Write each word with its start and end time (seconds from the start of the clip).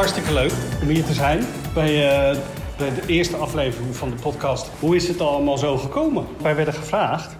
Hartstikke 0.00 0.32
leuk 0.32 0.52
om 0.82 0.88
hier 0.88 1.04
te 1.04 1.12
zijn 1.12 1.44
bij, 1.74 2.08
eh, 2.08 2.38
bij 2.78 2.94
de 2.94 3.02
eerste 3.06 3.36
aflevering 3.36 3.96
van 3.96 4.10
de 4.10 4.16
podcast. 4.16 4.70
Hoe 4.78 4.96
is 4.96 5.08
het 5.08 5.20
allemaal 5.20 5.58
zo 5.58 5.76
gekomen? 5.76 6.26
Wij 6.42 6.56
werden 6.56 6.74
gevraagd 6.74 7.36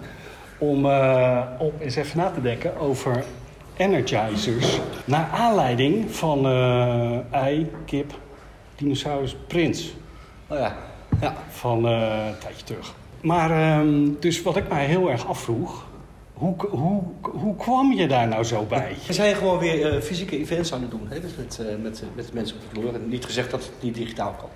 om, 0.57 0.85
eh, 0.85 1.41
om 1.59 1.71
eens 1.79 1.95
even 1.95 2.17
na 2.17 2.29
te 2.29 2.41
denken 2.41 2.77
over 2.77 3.23
energizers. 3.77 4.79
Naar 5.05 5.29
aanleiding 5.33 6.11
van 6.11 6.45
eh, 6.45 7.33
ei, 7.33 7.71
kip, 7.85 8.13
dinosaurus, 8.75 9.35
prins 9.47 9.93
Oh 10.47 10.57
ja. 10.57 10.75
ja. 11.21 11.35
van 11.49 11.85
een 11.85 12.37
tijdje 12.39 12.63
terug. 12.63 12.93
Maar 13.21 13.51
ehm, 13.51 14.09
dus 14.19 14.41
wat 14.41 14.57
ik 14.57 14.69
mij 14.69 14.85
heel 14.85 15.09
erg 15.09 15.27
afvroeg, 15.27 15.85
hoe, 16.41 16.55
hoe, 16.69 17.01
hoe 17.21 17.55
kwam 17.55 17.93
je 17.93 18.07
daar 18.07 18.27
nou 18.27 18.43
zo 18.43 18.63
bij? 18.63 18.95
We 19.07 19.13
zijn 19.13 19.35
gewoon 19.35 19.59
weer 19.59 19.93
eh, 19.93 20.01
fysieke 20.01 20.37
events 20.37 20.73
aan 20.73 20.81
het 20.81 20.91
doen 20.91 21.07
hè, 21.09 21.19
met, 21.19 21.37
met, 21.37 21.59
eh, 21.59 21.75
met, 21.81 22.03
met 22.15 22.33
mensen 22.33 22.57
op 22.57 22.61
de 22.61 22.79
vloer. 22.79 22.93
En 22.93 23.09
niet 23.09 23.25
gezegd 23.25 23.51
dat 23.51 23.63
het 23.63 23.71
niet 23.79 23.95
digitaal 23.95 24.35
kan. 24.39 24.49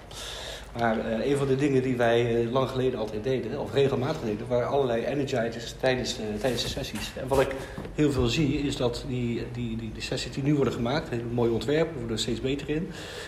Maar 0.80 1.00
eh, 1.00 1.30
een 1.32 1.38
van 1.38 1.48
de 1.48 1.56
dingen 1.56 1.84
die 1.84 1.96
wij 1.96 2.44
eh, 2.44 2.52
lang 2.52 2.70
geleden 2.70 3.00
altijd 3.00 3.24
deden, 3.24 3.60
of 3.60 3.74
regelmatig 3.74 4.22
deden, 4.26 4.48
waren 4.48 4.68
allerlei 4.68 5.06
energizers 5.06 5.76
tijdens, 5.80 6.16
de- 6.18 6.38
tijdens 6.40 6.64
de 6.64 6.70
sessies. 6.70 7.12
En 7.16 7.28
wat 7.28 7.40
ik 7.40 7.48
heel 7.94 8.12
veel 8.12 8.28
zie, 8.28 8.58
is 8.58 8.76
dat 8.76 9.06
die, 9.08 9.44
die, 9.54 9.78
die, 9.78 9.92
sessies 9.98 10.32
die 10.32 10.44
nu 10.44 10.56
worden 10.56 10.74
gemaakt, 10.74 11.10
hele 11.10 11.24
mooie 11.32 11.52
ontwerpen, 11.52 11.94
we 11.94 12.00
worden 12.00 12.16
er 12.16 12.22
steeds 12.22 12.42
beter 12.42 12.70
in. 12.70 12.88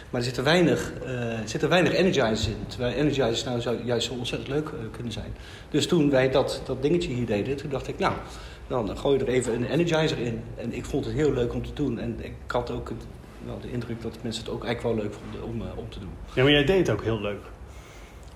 Maar 0.10 0.20
er 0.20 0.26
zitten 0.26 0.44
weinig, 0.44 0.94
eh, 1.06 1.40
zitten 1.46 1.70
weinig 1.70 1.94
energizers 1.94 2.48
in. 2.48 2.58
Terwijl 2.68 2.94
energizers 2.96 3.44
nou 3.44 3.62
zou 3.62 3.78
juist 3.84 4.08
zo 4.08 4.14
ontzettend 4.14 4.50
leuk 4.52 4.68
eh, 4.68 4.74
kunnen 4.92 5.12
zijn. 5.14 5.34
Dus 5.70 5.88
toen 5.88 6.10
wij 6.10 6.30
dat, 6.32 6.62
dat 6.66 6.82
dingetje 6.82 7.10
hier 7.14 7.26
deden, 7.26 7.56
toen 7.56 7.70
dacht 7.70 7.88
ik, 7.88 8.00
nou, 8.00 8.14
dan 8.68 8.98
gooi 8.98 9.18
je 9.18 9.26
er 9.26 9.32
even 9.32 9.54
een 9.54 9.66
energizer 9.66 10.18
in. 10.20 10.42
En 10.56 10.74
ik 10.74 10.86
vond 10.86 11.06
het 11.06 11.14
heel 11.14 11.34
leuk 11.34 11.54
om 11.54 11.66
te 11.66 11.74
doen. 11.74 12.00
En 12.00 12.16
ik 12.22 12.34
had 12.48 12.72
ook 12.72 12.90
het, 12.90 13.06
wel 13.48 13.60
de 13.60 13.72
indruk 13.72 14.02
dat 14.02 14.18
mensen 14.22 14.44
het 14.44 14.54
ook 14.54 14.66
eigenlijk 14.66 14.96
wel 14.96 15.06
leuk 15.06 15.14
vonden 15.22 15.44
om, 15.44 15.62
eh, 15.62 15.78
om 15.78 15.90
te 15.90 16.00
doen. 16.00 16.10
Ja, 16.34 16.44
maar 16.44 16.52
jij 16.52 16.64
deed 16.66 16.78
het 16.88 16.90
ook 16.90 17.04
heel 17.04 17.22
leuk. 17.22 17.42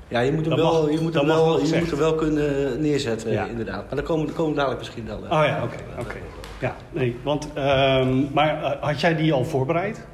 Ja, 0.08 0.20
je 0.20 0.32
moet 0.32 0.46
hem, 0.46 0.56
Dat 0.56 0.72
wel, 0.72 0.82
mag- 0.82 0.92
je 0.92 1.00
moet 1.02 1.14
hem 1.14 1.26
wel, 1.26 1.46
wel 1.46 1.66
je 1.66 1.76
moet 1.80 1.90
hem 1.90 2.00
wel 2.00 2.16
kunnen 2.16 2.82
neerzetten, 2.82 3.32
Ja. 3.32 3.46
inderdaad. 3.46 3.86
Maar 3.86 3.96
daar 3.96 4.04
komen, 4.06 4.26
daar 4.26 4.36
komen 4.36 4.52
we 4.52 4.56
dadelijk 4.58 4.82
misschien 4.82 5.06
wel. 5.06 5.18
eh, 5.26 5.40
Oh 5.40 5.46
ja, 5.46 5.64
oké. 5.64 6.18
Ja, 6.60 6.76
nee, 6.92 7.16
want, 7.24 7.48
ehm, 7.54 8.34
maar 8.34 8.64
eh, 8.64 8.82
had 8.84 9.02
jij 9.02 9.16
die 9.16 9.34
al 9.34 9.46
voorbereid? 9.46 10.06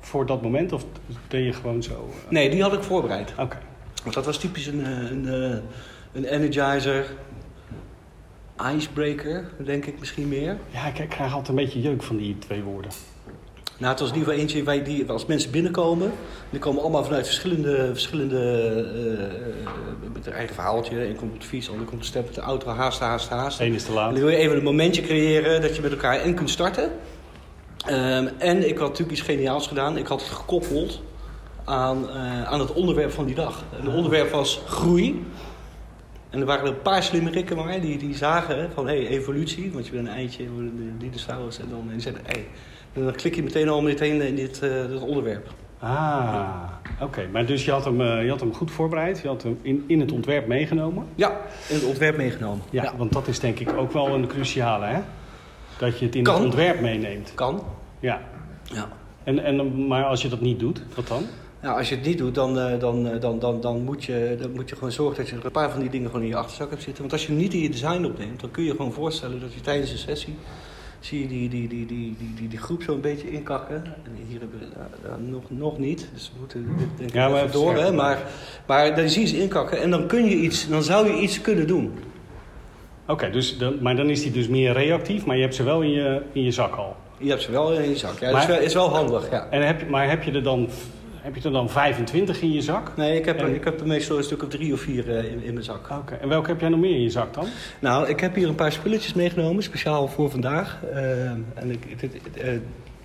Voor 0.00 0.26
dat 0.26 0.42
moment? 0.42 0.72
Of 0.72 0.84
deed 1.28 1.44
je 1.44 1.52
gewoon 1.52 1.82
zo? 1.82 2.08
Nee, 2.28 2.50
die 2.50 2.62
had 2.62 2.72
ik 2.72 2.82
voorbereid. 2.82 3.32
Oké. 3.38 3.58
Want 4.02 4.14
dat 4.14 4.24
was 4.24 4.38
typisch 4.38 4.66
een, 4.66 4.84
een, 4.86 5.28
eh, 5.28 5.58
een 6.12 6.24
energizer, 6.24 7.06
icebreaker, 8.76 9.50
denk 9.64 9.86
ik 9.86 9.98
misschien 9.98 10.28
meer. 10.28 10.56
Ja, 10.70 10.86
ik 10.86 11.08
krijg 11.08 11.30
altijd 11.32 11.48
een 11.48 11.54
beetje 11.64 11.80
jeuk 11.80 12.02
van 12.02 12.16
die 12.16 12.38
twee 12.38 12.62
woorden. 12.62 12.90
Nou, 13.80 13.92
het 13.92 14.00
was 14.00 14.08
in 14.08 14.14
ieder 14.16 14.28
geval 14.32 14.46
eentje 14.46 14.64
waar 14.64 14.84
die, 14.84 15.10
als 15.10 15.26
mensen 15.26 15.50
binnenkomen, 15.50 16.12
die 16.50 16.60
komen 16.60 16.82
allemaal 16.82 17.04
vanuit 17.04 17.26
verschillende, 17.26 17.90
verschillende 17.92 18.38
eh, 18.38 19.24
eh, 19.24 20.12
met 20.12 20.24
hun 20.24 20.34
eigen 20.34 20.54
verhaaltje. 20.54 21.04
Eén 21.04 21.16
komt 21.16 21.32
op 21.32 21.40
de 21.40 21.46
fiets, 21.46 21.70
ander 21.70 21.84
komt 21.84 21.96
op 21.96 22.00
de 22.00 22.06
step 22.06 22.24
met 22.24 22.34
de 22.34 22.40
auto, 22.40 22.68
haast, 22.70 23.00
haast, 23.00 23.28
haast. 23.28 23.60
Eén 23.60 23.74
is 23.74 23.82
te 23.82 23.88
En 23.88 23.94
laat. 23.94 24.12
dan 24.12 24.20
wil 24.20 24.28
je 24.28 24.36
even 24.36 24.56
een 24.56 24.62
momentje 24.62 25.02
creëren 25.02 25.60
dat 25.60 25.76
je 25.76 25.82
met 25.82 25.90
elkaar 25.90 26.20
en 26.20 26.34
kunt 26.34 26.50
starten. 26.50 26.90
Ehm, 27.86 28.28
en 28.38 28.68
ik 28.68 28.78
had 28.78 28.88
natuurlijk 28.88 29.18
iets 29.18 29.26
geniaals 29.26 29.66
gedaan. 29.66 29.96
Ik 29.96 30.06
had 30.06 30.20
het 30.20 30.30
gekoppeld 30.30 31.02
aan, 31.64 32.10
eh, 32.10 32.42
aan 32.42 32.60
het 32.60 32.72
onderwerp 32.72 33.10
van 33.10 33.26
die 33.26 33.34
dag. 33.34 33.64
En 33.78 33.86
het 33.86 33.94
onderwerp 33.94 34.30
was 34.30 34.60
groei. 34.66 35.24
En 36.30 36.40
er 36.40 36.46
waren 36.46 36.64
er 36.64 36.72
een 36.72 36.82
paar 36.82 37.02
slimme 37.02 37.30
rikken 37.30 37.56
maar 37.56 37.80
die, 37.80 37.98
die 37.98 38.16
zagen 38.16 38.70
van 38.74 38.86
hey, 38.86 39.06
evolutie. 39.06 39.72
Want 39.72 39.86
je 39.86 39.92
bent 39.92 40.06
een 40.06 40.12
eindje, 40.12 40.44
een 40.44 40.94
dinosaurus. 40.98 41.58
En 41.58 41.66
dan 41.70 41.90
en 41.92 42.00
zeiden 42.00 42.22
hey. 42.26 42.46
En 42.92 43.04
dan 43.04 43.14
klik 43.14 43.34
je 43.34 43.42
meteen 43.42 43.68
al 43.68 43.82
meteen 43.82 44.20
in 44.20 44.36
dit, 44.36 44.62
eh, 44.62 44.86
dit 44.88 45.00
onderwerp. 45.00 45.52
Ah, 45.78 46.62
oké. 47.00 47.28
Maar 47.32 47.46
dus 47.46 47.64
je 47.64 47.70
had, 47.70 47.84
hem, 47.84 48.00
eh, 48.00 48.24
je 48.24 48.30
had 48.30 48.40
hem 48.40 48.54
goed 48.54 48.70
voorbereid. 48.70 49.20
Je 49.20 49.28
had 49.28 49.42
hem 49.42 49.58
in, 49.62 49.84
in 49.86 50.00
het 50.00 50.12
ontwerp 50.12 50.46
meegenomen. 50.46 51.06
Ja, 51.14 51.30
in 51.68 51.74
het 51.74 51.84
ontwerp 51.84 52.16
meegenomen. 52.16 52.64
Ja, 52.70 52.92
want 52.96 53.12
dat 53.12 53.28
is 53.28 53.40
denk 53.40 53.58
ik 53.58 53.72
ook 53.72 53.92
wel 53.92 54.08
een 54.08 54.26
cruciale, 54.26 54.86
hè? 54.86 55.00
Dat 55.78 55.98
je 55.98 56.04
het 56.04 56.14
in 56.14 56.22
Kan. 56.22 56.34
het 56.34 56.44
ontwerp 56.44 56.80
meeneemt. 56.80 57.32
Kan. 57.34 57.62
Ja. 58.00 58.20
Ja. 58.62 58.88
En, 59.24 59.44
en, 59.44 59.86
maar 59.86 60.04
als 60.04 60.22
je 60.22 60.28
dat 60.28 60.40
niet 60.40 60.58
doet, 60.58 60.82
wat 60.94 61.08
dan? 61.08 61.22
Nou, 61.62 61.78
als 61.78 61.88
je 61.88 61.94
het 61.94 62.04
niet 62.04 62.18
doet, 62.18 62.34
dan, 62.34 62.58
eh, 62.58 62.78
dan, 62.78 63.18
dan, 63.20 63.38
dan, 63.38 63.60
dan, 63.60 63.84
moet 63.84 64.04
je, 64.04 64.36
dan 64.40 64.50
moet 64.52 64.68
je 64.68 64.74
gewoon 64.74 64.92
zorgen 64.92 65.16
dat 65.16 65.28
je 65.28 65.38
een 65.42 65.50
paar 65.50 65.70
van 65.70 65.80
die 65.80 65.90
dingen 65.90 66.06
gewoon 66.06 66.22
in 66.22 66.28
je 66.28 66.36
achterzak 66.36 66.70
hebt 66.70 66.82
zitten. 66.82 67.00
Want 67.00 67.12
als 67.12 67.26
je 67.26 67.32
niet 67.32 67.54
in 67.54 67.60
je 67.60 67.70
design 67.70 68.04
opneemt, 68.04 68.40
dan 68.40 68.50
kun 68.50 68.64
je 68.64 68.70
gewoon 68.70 68.92
voorstellen 68.92 69.40
dat 69.40 69.54
je 69.54 69.60
tijdens 69.60 69.90
een 69.90 69.98
sessie 69.98 70.34
zie 71.00 71.20
je 71.20 71.28
die, 71.28 71.48
die, 71.48 71.68
die, 71.68 71.86
die, 71.86 72.16
die, 72.18 72.34
die, 72.34 72.48
die 72.48 72.58
groep 72.58 72.82
zo 72.82 72.94
een 72.94 73.00
beetje 73.00 73.30
inkakken. 73.30 73.84
En 73.84 74.12
hier 74.28 74.40
hebben 74.40 74.58
we 74.58 74.66
nou, 74.76 75.20
nou, 75.20 75.30
nog, 75.30 75.42
nog 75.48 75.78
niet, 75.78 76.08
dus 76.12 76.30
we 76.34 76.38
moeten 76.38 76.76
dit 76.78 76.88
denk 76.96 77.08
ik 77.08 77.14
Ja, 77.14 77.28
maar 77.28 77.50
door. 77.50 77.76
Hè? 77.76 77.92
Maar, 77.92 78.18
maar 78.66 78.96
dan 78.96 79.08
zie 79.08 79.20
je 79.20 79.28
ze 79.28 79.40
inkakken 79.40 79.80
en 79.80 79.90
dan, 79.90 80.06
kun 80.06 80.24
je 80.24 80.36
iets, 80.36 80.68
dan 80.68 80.82
zou 80.82 81.06
je 81.06 81.20
iets 81.20 81.40
kunnen 81.40 81.66
doen. 81.66 81.92
Oké, 83.06 83.30
dus 83.30 83.58
dan, 83.58 83.76
maar 83.80 83.96
dan 83.96 84.10
is 84.10 84.22
die 84.22 84.32
dus 84.32 84.48
meer 84.48 84.72
reactief, 84.72 85.24
maar 85.24 85.36
je 85.36 85.42
hebt 85.42 85.54
ze 85.54 85.62
wel 85.62 85.82
in 85.82 85.90
je, 85.90 86.22
in 86.32 86.42
je 86.42 86.50
zak 86.50 86.74
al. 86.74 86.96
Je 87.18 87.28
hebt 87.28 87.42
ze 87.42 87.50
wel 87.50 87.72
in 87.72 87.88
je 87.88 87.96
zak. 87.96 88.18
Ja, 88.18 88.30
dat 88.30 88.40
is, 88.40 88.46
wel, 88.46 88.58
is 88.58 88.74
wel 88.74 88.88
handig. 88.88 89.30
Ja. 89.30 89.46
En 89.50 89.66
heb, 89.66 89.88
maar 89.88 90.08
heb 90.08 90.22
je 90.22 90.32
er 90.32 90.42
dan, 90.42 90.68
heb 91.22 91.34
je 91.36 91.42
er 91.42 91.52
dan 91.52 91.70
25 91.70 92.42
in 92.42 92.52
je 92.52 92.60
zak? 92.62 92.96
Nee, 92.96 93.18
ik 93.18 93.24
heb, 93.24 93.38
En- 93.38 93.54
ik 93.54 93.64
heb 93.64 93.80
er 93.80 93.86
meestal 93.86 94.16
een 94.16 94.24
stuk 94.24 94.42
of 94.42 94.48
drie 94.48 94.72
of 94.72 94.80
vier 94.80 95.16
eh, 95.16 95.24
in, 95.32 95.42
in 95.42 95.52
mijn 95.52 95.64
zak. 95.64 95.90
Oké, 95.90 96.14
en 96.14 96.28
welke 96.28 96.48
heb 96.50 96.60
jij 96.60 96.68
nog 96.68 96.80
meer 96.80 96.94
in 96.94 97.02
je 97.02 97.10
zak 97.10 97.34
dan? 97.34 97.46
Nou, 97.78 98.08
ik 98.08 98.20
heb 98.20 98.34
hier 98.34 98.48
een 98.48 98.54
paar 98.54 98.72
spulletjes 98.72 99.14
meegenomen, 99.14 99.62
speciaal 99.62 100.08
voor 100.08 100.30
vandaag. 100.30 100.78
Eh, 100.92 101.20
en 101.30 101.70
ik, 101.70 102.00
dit, 102.00 102.12
eh, 102.36 102.48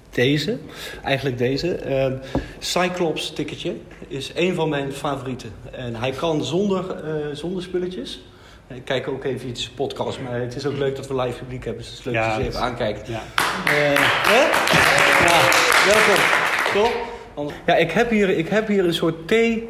deze, 0.09 0.57
eigenlijk 1.03 1.37
deze. 1.37 2.19
Cyclops 2.59 3.33
ticketje 3.33 3.75
is 4.07 4.31
een 4.35 4.53
van 4.55 4.69
mijn 4.69 4.91
favorieten. 4.91 5.51
En 5.71 5.95
hij 5.95 6.11
kan 6.11 6.43
zonder, 6.43 6.95
zonder 7.33 7.63
spulletjes. 7.63 8.23
Ik 8.67 8.85
kijk 8.85 9.07
ook 9.07 9.23
even 9.23 9.49
iets 9.49 9.69
podcast, 9.69 10.19
maar 10.21 10.39
het 10.39 10.55
is 10.55 10.65
ook 10.65 10.77
leuk 10.77 10.95
dat 10.95 11.07
we 11.07 11.15
live 11.15 11.37
publiek 11.37 11.63
hebben. 11.65 11.81
Dus 11.83 11.91
het 11.91 11.99
is 11.99 12.05
leuk 12.05 12.13
Ja, 12.15 12.27
dat 12.27 12.37
je 12.37 12.47
even 12.49 12.59
aankijkt. 12.61 13.07
Ja. 13.07 13.21
Hè? 13.65 14.41
Ja, 15.25 15.41
welkom. 15.93 16.23
Toch? 16.73 17.14
Anders- 17.35 17.57
Ja, 17.65 17.75
ik 17.75 17.91
heb 17.91 18.09
hier, 18.09 18.29
ik 18.29 18.47
heb 18.47 18.67
hier 18.67 18.85
een 18.85 18.93
soort 18.93 19.27
thee, 19.27 19.67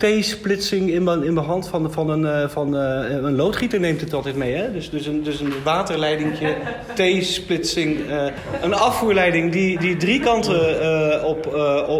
T-splitsing 0.00 0.90
in 0.90 1.02
mijn, 1.02 1.22
in 1.22 1.34
mijn 1.34 1.46
hand 1.46 1.68
van, 1.68 1.92
van, 1.92 2.10
een, 2.10 2.26
eh, 2.26 2.48
van 2.48 2.76
eh, 2.76 3.10
een 3.10 3.36
loodgieter 3.36 3.80
neemt 3.80 4.00
het 4.00 4.14
altijd 4.14 4.36
mee. 4.36 4.54
Hè? 4.54 4.72
Dus, 4.72 4.90
dus, 4.90 5.06
een, 5.06 5.22
dus 5.22 5.40
een 5.40 5.52
waterleidingje, 5.64 6.54
T-splitsing, 7.20 8.08
eh, 8.08 8.24
een 8.62 8.74
afvoerleiding 8.74 9.52
die, 9.52 9.78
die 9.78 9.96
drie 9.96 10.20
kanten 10.20 11.24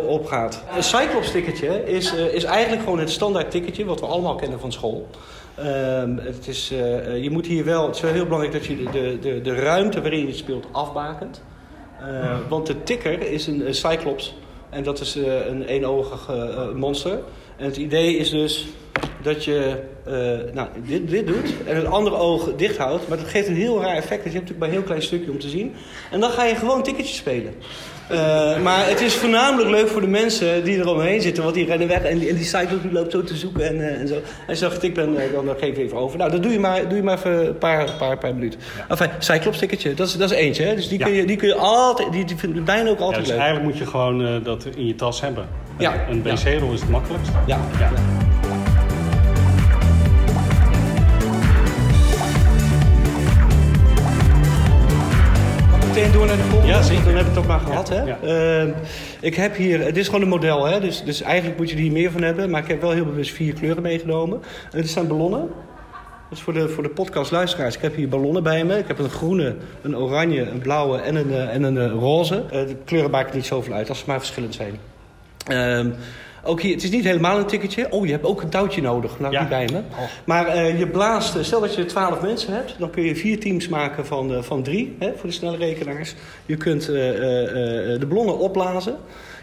op, 0.09 0.27
gaat. 0.27 0.65
Een 0.77 0.83
Cyclops 0.83 1.31
ticketje 1.31 1.85
is, 1.87 2.15
is 2.15 2.45
eigenlijk 2.45 2.83
gewoon 2.83 2.99
het 2.99 3.11
standaard 3.11 3.51
ticketje 3.51 3.85
wat 3.85 4.01
we 4.01 4.07
allemaal 4.07 4.35
kennen 4.35 4.61
van 4.61 4.73
school. 4.73 5.09
Ehm, 5.55 6.17
het 6.17 6.49
is, 6.49 6.69
je 7.21 7.29
moet 7.31 7.47
hier 7.47 7.65
wel, 7.65 7.87
het 7.87 7.95
is 7.95 8.01
wel 8.01 8.13
heel 8.13 8.25
belangrijk 8.25 8.53
dat 8.53 8.67
je 8.67 8.77
de, 8.93 9.19
de, 9.21 9.41
de, 9.41 9.55
ruimte 9.55 10.01
waarin 10.01 10.27
je 10.27 10.35
speelt 10.35 10.67
afbakent. 10.71 11.43
Want 12.49 12.67
de 12.67 12.83
tikker 12.83 13.33
is 13.33 13.47
een, 13.47 13.67
een 13.67 13.75
cyclops 13.75 14.35
en 14.71 14.83
dat 14.83 15.01
is 15.01 15.17
eh, 15.17 15.47
een 15.47 15.63
eenoogig 15.63 16.29
eh, 16.29 16.43
eh, 16.43 16.75
monster. 16.75 17.19
En 17.57 17.65
het 17.65 17.77
idee 17.77 18.17
is 18.17 18.31
dus 18.31 18.67
dat 19.23 19.45
je 19.45 19.77
eh, 20.05 20.13
nou, 20.55 20.69
dit, 20.87 21.11
dit 21.11 21.27
doet 21.27 21.55
en 21.67 21.77
het 21.77 21.87
andere 21.87 22.17
oog 22.17 22.55
dicht 22.57 22.77
houdt. 22.77 23.09
Maar 23.09 23.19
dat 23.19 23.27
geeft 23.29 23.49
een 23.49 23.55
heel 23.55 23.83
raar 23.83 23.97
effect. 23.97 24.23
Dus 24.23 24.33
je 24.33 24.39
hebt 24.39 24.49
natuurlijk 24.49 24.59
maar 24.59 24.69
een 24.69 24.75
heel 24.75 24.83
klein 24.83 25.03
stukje 25.03 25.31
om 25.31 25.39
te 25.39 25.49
zien. 25.49 25.75
En 26.11 26.21
dan 26.21 26.31
ga 26.31 26.45
je 26.45 26.55
gewoon 26.55 26.83
ticketjes 26.83 27.17
spelen. 27.17 27.55
Eh, 28.11 28.63
maar 28.63 28.89
het 28.89 29.01
is 29.01 29.15
voornamelijk 29.15 29.71
leuk 29.71 29.89
voor 29.89 30.01
de 30.01 30.07
mensen 30.07 30.65
die 30.65 30.79
er 30.79 30.89
omheen 30.89 31.21
zitten. 31.21 31.43
Want 31.43 31.55
die 31.55 31.67
rennen 31.67 31.89
weg 31.89 32.03
en 32.03 32.19
die, 32.19 32.29
en 32.29 32.37
die 32.37 32.93
loopt 32.93 33.13
zo 33.13 33.23
te 33.23 33.37
zoeken 33.37 33.69
en, 33.69 33.81
eh, 33.81 34.01
en 34.01 34.09
zo. 34.09 34.15
Dan 34.61 34.71
getikt 34.71 34.95
bent, 34.95 35.17
eh, 35.17 35.33
dan, 35.33 35.47
dan 35.47 35.57
geef 35.59 35.77
even 35.77 35.97
over. 35.97 36.19
Nou, 36.19 36.31
dat 36.31 36.43
doe 36.43 36.53
je 36.53 36.59
maar, 36.59 36.89
doe 36.89 36.97
je 36.97 37.03
maar 37.03 37.17
even 37.17 37.47
een 37.47 37.59
paar, 37.59 37.91
paar, 37.99 38.19
paar 38.19 38.35
minuten. 38.35 38.61
Enfin, 38.89 39.09
cyclops 39.19 39.59
ticketje, 39.59 39.95
dat 39.95 40.07
is, 40.07 40.17
dat 40.17 40.31
is 40.31 40.37
eentje. 40.37 40.63
Hè? 40.65 40.75
Dus 40.75 40.89
die, 40.89 40.99
Ja. 40.99 41.05
kun 41.05 41.15
je, 41.15 41.25
die 41.27 41.37
kun 41.37 41.49
je 41.49 41.55
altijd, 41.55 42.13
die, 42.13 42.25
die 42.25 42.37
vind 42.37 42.57
ik 42.57 42.65
bijna 42.65 42.91
ook 42.91 42.99
Ja, 42.99 43.05
altijd 43.05 43.23
dus 43.23 43.31
leuk. 43.33 43.41
eigenlijk 43.41 43.71
moet 43.71 43.79
je 43.79 43.87
gewoon 43.91 44.43
dat 44.43 44.67
in 44.77 44.87
je 44.87 44.95
tas 44.95 45.21
hebben. 45.21 45.47
Ja, 45.79 45.95
Een 46.09 46.23
ja. 46.25 46.35
wc-rol 46.35 46.73
is 46.73 46.81
het 46.81 46.91
makkelijkst. 46.91 47.31
Ja, 47.47 47.61
Meteen 56.11 56.27
door 56.29 56.37
naar 56.37 56.45
de 56.47 56.51
volgende. 56.51 56.75
Ja, 56.75 56.83
zeker. 56.83 57.05
Dan 57.05 57.15
heb 57.15 57.23
ik 57.23 57.29
het 57.29 57.39
ook 57.39 57.47
maar 57.47 57.61
gehad. 57.61 57.89
Ja, 57.89 58.19
hè? 58.21 58.61
Ehm, 58.61 58.73
ik 59.21 59.35
heb 59.35 59.57
hier, 59.57 59.79
dit 59.79 59.97
is 59.97 60.07
gewoon 60.07 60.23
een 60.23 60.29
model, 60.29 60.65
hè? 60.65 60.81
Dus, 60.81 61.05
dus 61.05 61.23
eigenlijk 61.23 61.59
moet 61.59 61.71
je 61.71 61.77
er 61.77 61.83
hier 61.83 61.93
meer 61.93 62.11
van 62.11 62.23
hebben. 62.23 62.51
Maar 62.51 62.63
ik 62.63 62.69
heb 62.69 62.81
wel 62.81 62.91
heel 62.91 63.05
bewust 63.05 63.33
vier 63.33 63.55
kleuren 63.55 63.83
meegenomen. 63.83 64.43
En 64.73 64.81
dit 64.81 64.91
zijn 64.91 65.07
ballonnen. 65.07 65.41
Dat 66.29 66.39
is 66.39 66.41
voor 66.41 66.53
de, 66.53 66.69
voor 66.69 66.83
de 66.83 66.89
podcastluisteraars. 66.89 67.77
Ik 67.77 67.83
heb 67.83 67.95
hier 67.95 68.09
ballonnen 68.09 68.43
bij 68.43 68.65
me. 68.65 68.79
Ik 68.79 68.89
heb 68.89 68.99
een 68.99 69.11
groene, 69.11 69.57
een 69.83 69.97
oranje, 69.97 70.43
een 70.43 70.59
blauwe 70.59 70.99
en 70.99 71.15
een, 71.15 71.31
eh, 71.31 71.55
en 71.55 71.63
een 71.63 71.79
eh, 71.79 71.91
roze. 71.91 72.45
Eh, 72.51 72.67
de 72.67 72.77
kleuren 72.85 73.11
maken 73.11 73.37
niet 73.37 73.47
zoveel 73.47 73.75
uit 73.75 73.89
als 73.89 73.99
ze 73.99 74.05
maar 74.07 74.19
verschillend 74.19 74.55
zijn. 74.55 74.79
Ehm, 75.47 75.91
ook 76.45 76.61
hier, 76.61 76.75
het 76.75 76.83
is 76.83 76.91
niet 76.91 77.05
helemaal 77.05 77.39
een 77.39 77.47
ticketje. 77.47 77.87
Oh, 77.93 78.07
je 78.07 78.13
hebt 78.13 78.25
ook 78.25 78.43
een 78.43 78.49
touwtje 78.49 78.83
nodig. 78.83 79.19
Nou, 79.19 79.33
Ja. 79.33 79.41
die 79.41 79.49
bij 79.49 79.69
me. 79.73 79.79
Oh. 79.79 80.05
Maar 80.25 80.47
eh, 80.47 80.79
je 80.79 80.87
blaast, 80.87 81.37
eh, 81.37 81.43
stel 81.43 81.61
dat 81.61 81.75
je 81.75 81.85
12 81.85 82.21
mensen 82.21 82.55
hebt, 82.55 82.75
dan 82.79 82.91
kun 82.91 83.03
je 83.03 83.17
vier 83.17 83.41
teams 83.41 83.69
maken 83.69 84.07
van, 84.07 84.35
eh, 84.35 84.43
van 84.43 84.63
drie 84.63 84.97
hè, 84.99 85.13
voor 85.17 85.29
de 85.29 85.35
snelle 85.35 85.57
rekenaars. 85.57 86.15
Je 86.47 86.57
kunt 86.57 86.87
de 86.87 88.07
ballonnen 88.09 88.39
opblazen. 88.39 88.97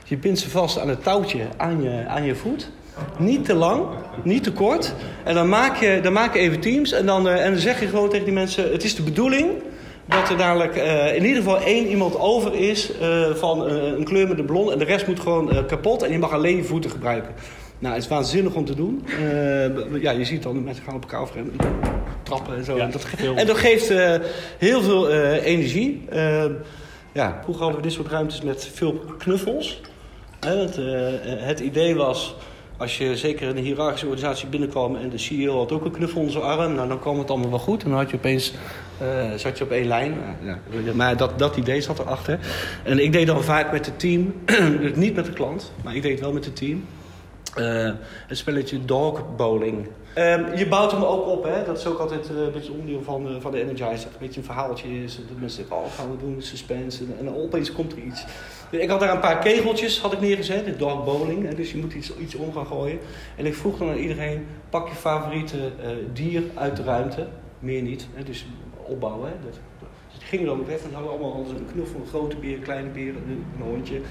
Je 0.06 0.18
bindt 0.18 0.40
ze 0.40 0.50
vast 0.50 0.80
aan 0.80 0.90
het 0.90 1.04
touwtje 1.04 1.42
aan 1.58 1.82
je, 1.82 2.04
aan 2.08 2.24
je 2.24 2.36
voet. 2.36 2.70
Niet 3.18 3.46
te 3.46 3.54
lang, 3.54 3.86
niet 4.24 4.44
te 4.44 4.52
kort. 4.52 4.94
En 5.24 5.34
dan 5.34 5.50
maak 5.50 5.78
je, 5.78 6.00
dan 6.04 6.14
maak 6.14 6.34
je 6.34 6.40
even 6.40 6.60
teams. 6.60 6.92
En 6.92 7.06
dan, 7.06 7.30
en 7.30 7.52
dan 7.52 7.62
zeg 7.62 7.80
je 7.80 7.88
gewoon 7.88 8.10
tegen 8.10 8.26
die 8.26 8.34
mensen: 8.34 8.72
Het 8.72 8.84
is 8.84 8.96
de 8.96 9.04
bedoeling 9.04 9.50
dat 10.08 10.30
er 10.30 10.38
dadelijk 10.38 10.76
uh, 10.76 11.16
in 11.16 11.26
ieder 11.26 11.44
geval 11.44 11.62
één 11.62 11.88
iemand 11.88 12.20
over 12.20 12.54
is 12.54 12.92
uh, 13.02 13.36
van 13.36 13.68
uh, 13.68 13.86
een 13.86 14.04
kleur 14.04 14.28
met 14.28 14.38
de 14.38 14.44
blond. 14.44 14.70
En 14.70 14.78
de 14.78 14.86
rest 14.86 15.08
moet 15.08 15.20
gewoon 15.20 15.66
kapot. 15.66 16.04
En 16.04 16.12
je 16.12 16.20
mag 16.20 16.32
alleen 16.32 16.56
je 16.56 16.64
voeten 16.64 16.90
gebruiken. 16.90 17.34
Nou, 17.80 17.94
het 17.94 18.04
is 18.04 18.10
waanzinnig 18.10 18.54
om 18.54 18.66
te 18.66 18.76
doen. 18.76 19.06
ja, 20.02 20.12
je 20.12 20.26
ziet 20.26 20.44
dan 20.44 20.64
mensen 20.64 20.84
gaan 20.84 20.96
op 20.96 21.02
elkaar 21.02 21.20
afrennen. 21.20 21.54
Trappen 22.24 22.56
en 22.56 22.64
zo. 22.64 22.76
Ja, 22.76 22.84
en, 22.84 22.92
dat, 22.92 23.06
en 23.36 23.48
dat 23.48 23.58
geeft 23.58 23.94
heel 24.58 24.82
veel 24.82 25.12
energie. 25.40 26.06
ja, 27.12 27.40
vroeger 27.44 27.64
hadden 27.64 27.82
we 27.82 27.88
dit 27.88 27.92
soort 27.92 28.08
ruimtes 28.08 28.42
met 28.42 28.70
veel 28.74 28.94
knuffels. 29.18 29.82
Het, 30.40 30.80
het 31.40 31.60
idee 31.60 31.96
was 31.96 32.36
als 32.78 32.98
je 32.98 33.18
zeker 33.18 33.50
in 33.50 33.58
een 33.58 33.64
hiërarchische 33.64 34.06
organisatie 34.06 34.48
binnenkwam 34.48 34.96
en 34.96 35.10
de 35.10 35.18
CEO 35.18 35.58
had 35.58 35.72
ook 35.72 35.86
een 35.86 35.92
knuffel 35.92 36.18
onder 36.18 36.34
zijn 36.34 36.44
arm, 36.44 36.74
nou, 36.74 36.88
dan 36.88 37.00
kwam 37.00 37.20
het 37.20 37.30
allemaal 37.30 37.50
wel 37.50 37.60
goed. 37.60 37.84
En 37.84 37.90
dan 37.90 37.98
had 38.00 38.10
je 38.10 38.16
opeens, 38.16 38.54
zat 39.36 39.58
je 39.58 39.64
op 39.64 39.72
één 39.72 39.88
lijn. 39.88 40.16
Ja, 40.42 40.60
maar 40.94 41.18
dat, 41.18 41.40
dat 41.40 41.58
idee 41.58 41.82
zat 41.82 42.00
erachter. 42.00 42.40
En 42.84 43.00
ik 43.00 43.12
deed 43.12 43.28
dan 43.28 43.44
vaak 43.44 43.72
met 43.72 43.86
het 43.86 44.00
team, 44.00 44.34
dus 44.82 44.96
niet 44.96 45.16
met 45.16 45.26
de 45.26 45.34
klant, 45.34 45.72
maar 45.84 45.96
ik 45.96 46.02
deed 46.02 46.12
het 46.12 46.22
wel 46.22 46.34
met 46.34 46.46
het 46.46 46.56
team. 46.56 46.86
Het 48.28 48.38
spelletje 48.38 48.86
dog 48.86 49.36
bowling. 49.36 49.88
Um, 50.18 50.56
je 50.56 50.68
bouwt 50.68 50.92
hem 50.92 51.04
ook 51.04 51.28
op, 51.28 51.44
hè? 51.44 51.64
dat 51.66 51.78
is 51.78 51.86
ook 51.86 52.00
altijd 52.00 52.30
uh, 52.30 52.38
een 52.38 52.52
beetje 52.52 52.72
onderdeel 52.72 53.02
van, 53.04 53.28
uh, 53.28 53.36
van 53.40 53.52
de 53.52 53.62
Energizer. 53.62 54.10
Een 54.12 54.18
beetje 54.20 54.40
een 54.40 54.46
verhaaltje 54.46 55.04
is, 55.04 55.16
dat 55.16 55.40
mensen 55.40 55.62
zeggen, 55.62 55.76
oh, 55.76 55.94
gaan 55.94 56.12
we 56.12 56.18
doen, 56.18 56.42
suspense. 56.42 57.04
En, 57.04 57.28
en 57.28 57.36
opeens 57.36 57.72
komt 57.72 57.92
er 57.92 57.98
iets. 57.98 58.26
Ik 58.70 58.90
had 58.90 59.00
daar 59.00 59.14
een 59.14 59.20
paar 59.20 59.40
kegeltjes 59.40 60.00
had 60.00 60.14
ik 60.14 60.20
neergezet, 60.20 60.66
de 60.66 60.76
dog 60.76 61.06
bowling. 61.06 61.48
Hè? 61.48 61.56
Dus 61.56 61.72
je 61.72 61.78
moet 61.78 61.94
iets, 61.94 62.18
iets 62.18 62.36
om 62.36 62.54
gaan 62.54 62.66
gooien. 62.66 63.00
En 63.36 63.46
ik 63.46 63.56
vroeg 63.56 63.78
dan 63.78 63.90
aan 63.90 63.98
iedereen, 63.98 64.46
pak 64.70 64.88
je 64.88 64.96
favoriete 64.96 65.58
uh, 65.58 65.88
dier 66.14 66.44
uit 66.54 66.76
de 66.76 66.84
ruimte. 66.84 67.28
Meer 67.60 67.82
niet, 67.82 68.08
hè? 68.14 68.24
dus 68.24 68.46
opbouwen. 68.88 69.30
Hè? 69.30 69.36
Dat, 69.46 69.60
gingen 70.20 70.46
dan 70.46 70.66
weg 70.66 70.82
en 70.84 70.94
hadden 70.94 71.12
allemaal 71.12 71.46
een 71.50 71.68
knuffel, 71.72 72.00
een 72.00 72.08
grote 72.08 72.36
beer, 72.36 72.56
een 72.56 72.62
kleine 72.62 72.90
beer, 72.90 73.08
een, 73.08 73.46
een 73.56 73.62
hondje. 73.62 74.02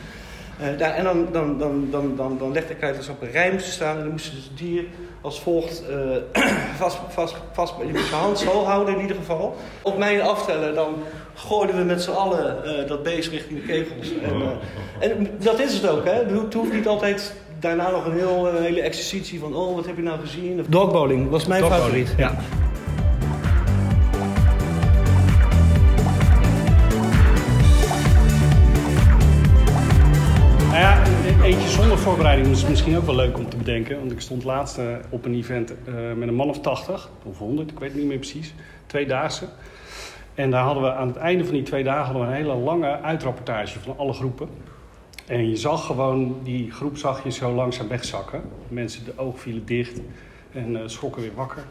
Uh, 0.61 0.79
daar, 0.79 0.91
en 0.91 1.05
dan, 1.05 1.29
dan, 1.33 1.59
dan, 1.59 1.89
dan, 1.91 2.17
dan, 2.17 2.39
dan 2.39 2.53
legde 2.53 2.75
ik 2.75 2.83
uit 2.83 2.95
dat 2.95 3.05
ze 3.05 3.11
op 3.11 3.23
een 3.23 3.31
rij 3.31 3.53
moesten 3.53 3.73
staan. 3.73 3.97
En 3.97 4.03
dan 4.03 4.11
moesten 4.11 4.33
ze 4.33 4.49
het 4.49 4.59
dier 4.59 4.85
als 5.21 5.41
volgt 5.41 5.83
uh, 5.91 6.17
vast, 6.81 6.99
vast, 7.09 7.37
vast. 7.53 7.75
Je 7.93 8.09
hand 8.13 8.39
zo 8.39 8.65
houden 8.65 8.95
in 8.95 9.01
ieder 9.01 9.17
geval. 9.17 9.57
Op 9.83 9.99
mij 9.99 10.23
aftellen, 10.23 10.75
dan 10.75 10.95
gooiden 11.35 11.77
we 11.77 11.85
met 11.85 12.03
z'n 12.03 12.11
allen 12.11 12.57
uh, 12.65 12.89
dat 12.89 13.03
beest 13.03 13.31
richting 13.31 13.61
de 13.61 13.67
kegels. 13.67 14.13
En, 14.23 15.11
en, 15.11 15.31
dat 15.39 15.61
is 15.61 15.75
het 15.75 15.89
ook, 15.89 16.05
hè? 16.05 16.13
Het 16.13 16.55
hoeft 16.55 16.73
niet 16.73 16.87
altijd 16.87 17.35
daarna 17.61 17.91
nog 17.91 18.07
een 18.07 18.17
heel, 18.17 18.55
hele 18.55 18.81
exercitie 18.81 19.41
van... 19.41 19.55
oh, 19.55 19.75
wat 19.75 19.87
heb 19.87 19.97
je 19.97 20.03
nou 20.03 20.21
gezien? 20.21 20.65
Dogbowling 20.69 21.31
was 21.31 21.47
mijn 21.47 21.65
favoriet. 21.65 22.15
Ja. 22.17 22.39
Zonder 31.77 31.99
voorbereiding 31.99 32.49
is 32.49 32.67
misschien 32.67 32.97
ook 32.97 33.07
wel 33.07 33.15
leuk 33.15 33.39
om 33.39 33.49
te 33.49 33.57
bedenken. 33.57 33.99
Want 33.99 34.13
ik 34.13 34.21
stond 34.21 34.45
laatst 34.45 34.79
uh, 34.79 34.97
op 35.09 35.25
een 35.25 35.35
event 35.35 35.73
uh, 35.89 35.95
met 36.13 36.29
een 36.29 36.35
man 36.35 36.49
of 36.49 36.61
80 36.61 37.11
of 37.25 37.39
100, 37.39 37.71
ik 37.71 37.79
weet 37.79 37.89
het 37.89 37.99
niet 37.99 38.09
meer 38.09 38.19
precies. 38.19 38.55
Tweedaagse. 38.87 39.47
En 40.35 40.51
daar 40.51 40.63
hadden 40.63 40.83
we 40.83 40.93
aan 40.93 41.07
het 41.07 41.17
einde 41.17 41.45
van 41.45 41.55
die 41.55 41.63
twee 41.63 41.85
dagen 41.85 42.15
een 42.15 42.33
hele 42.33 42.55
lange 42.55 43.01
uitrapportage 43.01 43.81
van 43.81 43.95
alle 43.99 44.13
groepen. 44.13 44.49
En 45.27 45.49
je 45.49 45.57
zag 45.57 45.87
gewoon, 45.87 46.41
die 46.43 46.71
groep 46.71 46.97
zag 46.97 47.25
je 47.25 47.31
zo 47.31 47.55
langzaam 47.55 47.89
wegzakken. 47.89 48.43
Mensen, 48.69 49.05
de 49.05 49.13
ogen 49.17 49.39
vielen 49.39 49.67
dicht 49.67 50.01
en 50.53 50.71
uh, 50.71 50.81
schrokken 50.87 51.23
weer 51.23 51.35
wakker. 51.35 51.65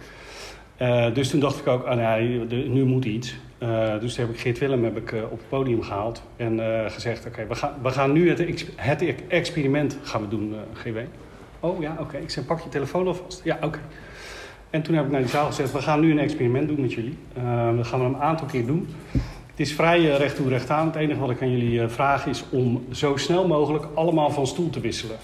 Dus 1.13 1.29
toen 1.29 1.39
dacht 1.39 1.59
ik 1.59 1.67
ook, 1.67 1.83
ah, 1.83 2.17
de, 2.47 2.55
nu 2.55 2.83
moet 2.83 3.05
iets. 3.05 3.35
Uh, 3.59 3.99
dus 3.99 4.13
toen 4.13 4.25
heb 4.25 4.33
ik 4.33 4.41
Geert 4.41 4.57
Willem 4.57 4.83
heb 4.83 4.97
ik, 4.97 5.11
uh, 5.11 5.23
op 5.23 5.37
het 5.37 5.49
podium 5.49 5.81
gehaald 5.81 6.21
en 6.35 6.59
gezegd: 6.91 7.19
Oké, 7.19 7.27
okay, 7.27 7.47
we, 7.47 7.55
gaan, 7.55 7.73
we 7.81 7.89
gaan 7.89 8.11
nu 8.11 8.29
het, 8.29 8.65
het 8.75 9.23
experiment 9.27 9.97
gaan 10.03 10.21
we 10.21 10.27
doen, 10.27 10.55
GW. 10.73 10.97
Oh 11.59 11.81
ja, 11.81 11.91
oké. 11.91 12.01
Okay. 12.01 12.21
Ik 12.21 12.29
zei: 12.29 12.45
Pak 12.45 12.59
je 12.59 12.69
telefoon 12.69 13.07
alvast. 13.07 13.41
Ja, 13.43 13.55
oké. 13.55 13.65
Okay. 13.65 13.81
En 14.69 14.81
toen 14.81 14.95
heb 14.95 15.05
ik 15.05 15.11
naar 15.11 15.21
die 15.21 15.29
zaal 15.29 15.45
gezegd: 15.45 15.71
We 15.71 15.81
gaan 15.81 15.99
nu 15.99 16.11
een 16.11 16.19
experiment 16.19 16.67
doen 16.67 16.81
met 16.81 16.93
jullie. 16.93 17.17
dat 17.75 17.87
gaan 17.87 17.99
we 17.99 18.05
een 18.05 18.21
aantal 18.21 18.47
keer 18.47 18.65
doen. 18.65 18.87
Het 19.51 19.59
is 19.65 19.73
vrij 19.73 20.01
recht 20.01 20.35
toe 20.35 20.49
recht 20.49 20.69
aan. 20.69 20.87
Het 20.87 20.95
enige 20.95 21.19
wat 21.19 21.29
ik 21.29 21.41
aan 21.41 21.51
jullie 21.51 21.87
vraag 21.87 22.25
is 22.25 22.43
om 22.49 22.85
zo 22.91 23.17
snel 23.17 23.47
mogelijk 23.47 23.85
allemaal 23.93 24.29
van 24.29 24.47
stoel 24.47 24.69
te 24.69 24.79
wisselen. 24.79 25.17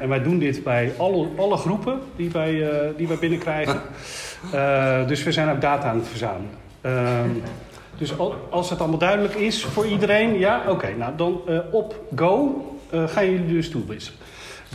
En 0.00 0.08
wij 0.08 0.22
doen 0.22 0.38
dit 0.38 0.64
bij 0.64 0.92
alle, 0.98 1.28
alle 1.36 1.56
groepen 1.56 1.98
die 2.16 2.30
wij, 2.30 2.68
die 2.96 3.08
wij 3.08 3.18
binnenkrijgen. 3.18 3.80
Dus 5.06 5.22
we 5.22 5.32
zijn 5.32 5.48
ook 5.48 5.60
data 5.60 5.88
aan 5.88 5.96
het 5.96 6.08
verzamelen. 6.08 6.65
Ehm, 6.86 7.30
dus 7.98 8.18
al, 8.18 8.34
als 8.50 8.70
het 8.70 8.80
allemaal 8.80 8.98
duidelijk 8.98 9.34
is 9.34 9.64
voor 9.64 9.86
iedereen, 9.86 10.38
ja, 10.38 10.64
oké. 10.68 10.94
Nou, 10.98 11.16
dan 11.16 11.40
op 11.70 12.04
go 12.16 12.64
gaan 12.90 13.30
jullie 13.30 13.46
dus 13.46 13.70
toewisselen. 13.70 14.18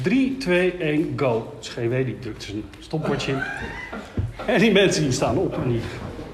3, 0.04 0.38
2, 0.38 0.72
1, 0.72 1.14
go. 1.16 1.54
Dus 1.60 1.74
die 2.06 2.20
drukt 2.20 2.44
zijn 2.44 2.64
stopbordje 2.80 3.32
in. 3.32 3.42
En 4.46 4.60
die 4.60 4.72
mensen 4.72 5.04
die 5.04 5.12
staan 5.12 5.38
op 5.38 5.54
en 5.54 5.70
die, 5.70 5.82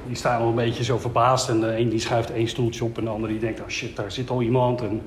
die 0.07 0.15
staan 0.15 0.39
nog 0.39 0.50
een 0.50 0.56
beetje 0.56 0.83
zo 0.83 0.97
verbaasd. 0.97 1.50
En 1.50 1.59
de 1.59 1.77
een 1.77 1.89
die 1.89 2.00
schuift 2.00 2.31
één 2.31 2.47
stoeltje 2.47 2.83
op 2.83 2.97
en 2.97 3.03
de 3.03 3.09
ander 3.09 3.30
die 3.30 3.39
denkt, 3.39 3.62
oh 3.62 3.68
shit, 3.68 3.95
daar 3.95 4.12
zit 4.12 4.30
al 4.30 4.41
iemand. 4.41 4.81
En, 4.81 5.01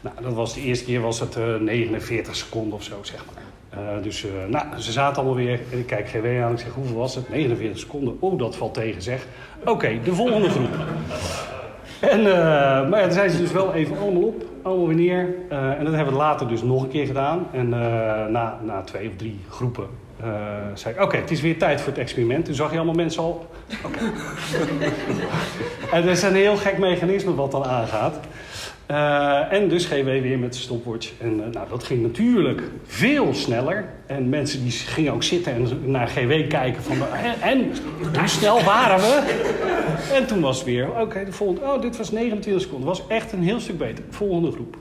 nou, 0.00 0.16
dat 0.22 0.32
was 0.32 0.54
de 0.54 0.60
eerste 0.60 0.84
keer 0.84 1.00
was 1.00 1.20
het 1.20 1.36
uh, 1.36 1.56
49 1.56 2.36
seconden 2.36 2.72
of 2.72 2.82
zo, 2.82 2.98
zeg 3.02 3.24
maar. 3.26 3.42
Uh, 3.74 4.02
dus 4.02 4.24
uh, 4.24 4.30
nou, 4.48 4.64
ze 4.78 4.92
zaten 4.92 5.16
allemaal 5.16 5.44
weer. 5.44 5.60
En 5.72 5.78
ik 5.78 5.86
kijk 5.86 6.08
GW 6.08 6.42
aan. 6.42 6.52
Ik 6.52 6.58
zeg, 6.58 6.72
hoeveel 6.72 6.96
was 6.96 7.14
het? 7.14 7.28
49 7.28 7.78
seconden. 7.78 8.16
Oh, 8.20 8.38
dat 8.38 8.56
valt 8.56 8.74
tegen, 8.74 9.02
zeg. 9.02 9.26
Oké, 9.64 9.98
de 10.04 10.14
volgende 10.14 10.48
groep. 10.48 10.70
En, 12.00 12.20
uh, 12.20 12.26
maar 12.88 12.98
ja, 12.98 13.04
dan 13.04 13.12
zijn 13.12 13.30
ze 13.30 13.38
dus 13.38 13.52
wel 13.52 13.74
even 13.74 13.98
allemaal 13.98 14.22
op. 14.22 14.44
Allemaal 14.62 14.86
weer 14.86 14.96
neer. 14.96 15.34
en 15.48 15.84
dat 15.84 15.94
hebben 15.94 16.12
we 16.12 16.18
later 16.18 16.48
dus 16.48 16.62
nog 16.62 16.82
een 16.82 16.88
keer 16.88 17.06
gedaan. 17.06 17.46
En 17.52 17.68
na, 18.30 18.60
na 18.64 18.82
twee 18.84 19.08
of 19.08 19.16
drie 19.16 19.40
groepen 19.48 19.86
zei 20.74 20.94
ik, 20.94 21.02
oké, 21.02 21.16
het 21.16 21.30
is 21.30 21.40
weer 21.40 21.58
tijd 21.58 21.80
voor 21.80 21.92
het 21.92 22.00
experiment. 22.00 22.44
Toen 22.44 22.54
zag 22.54 22.70
je 22.70 22.76
allemaal 22.76 22.94
mensen 22.94 23.22
al... 23.22 23.46
Okay. 23.84 24.02
en 25.92 26.02
dat 26.06 26.16
is 26.16 26.22
een 26.22 26.34
heel 26.34 26.56
gek 26.56 26.78
mechanisme 26.78 27.34
wat 27.34 27.50
dan 27.50 27.64
aangaat. 27.64 28.14
Uh, 28.90 29.52
en 29.52 29.68
dus 29.68 29.84
GW 29.84 30.04
weer 30.04 30.38
met 30.38 30.52
de 30.52 30.58
stopwatch. 30.58 31.12
En 31.20 31.40
uh, 31.40 31.46
nou, 31.46 31.68
dat 31.68 31.84
ging 31.84 32.02
natuurlijk 32.02 32.62
veel 32.84 33.34
sneller. 33.34 33.84
En 34.06 34.28
mensen 34.28 34.62
die 34.62 34.70
gingen 34.70 35.12
ook 35.12 35.22
zitten 35.22 35.52
en 35.52 35.90
naar 35.90 36.08
GW 36.08 36.48
kijken 36.48 36.82
van... 36.82 36.96
En, 37.40 37.72
hoe 38.18 38.28
snel 38.28 38.62
waren 38.62 38.98
we? 38.98 39.38
En 40.14 40.26
toen 40.26 40.40
was 40.40 40.56
het 40.56 40.66
weer, 40.66 41.00
oké, 41.00 41.24
de 41.24 41.32
volgende... 41.32 41.60
Oh, 41.60 41.80
dit 41.80 41.96
was 41.96 42.10
29 42.10 42.62
seconden. 42.62 42.88
Was 42.88 43.06
echt 43.06 43.32
een 43.32 43.42
heel 43.42 43.60
stuk 43.60 43.78
beter. 43.78 44.04
Volgende 44.08 44.52
groep. 44.52 44.76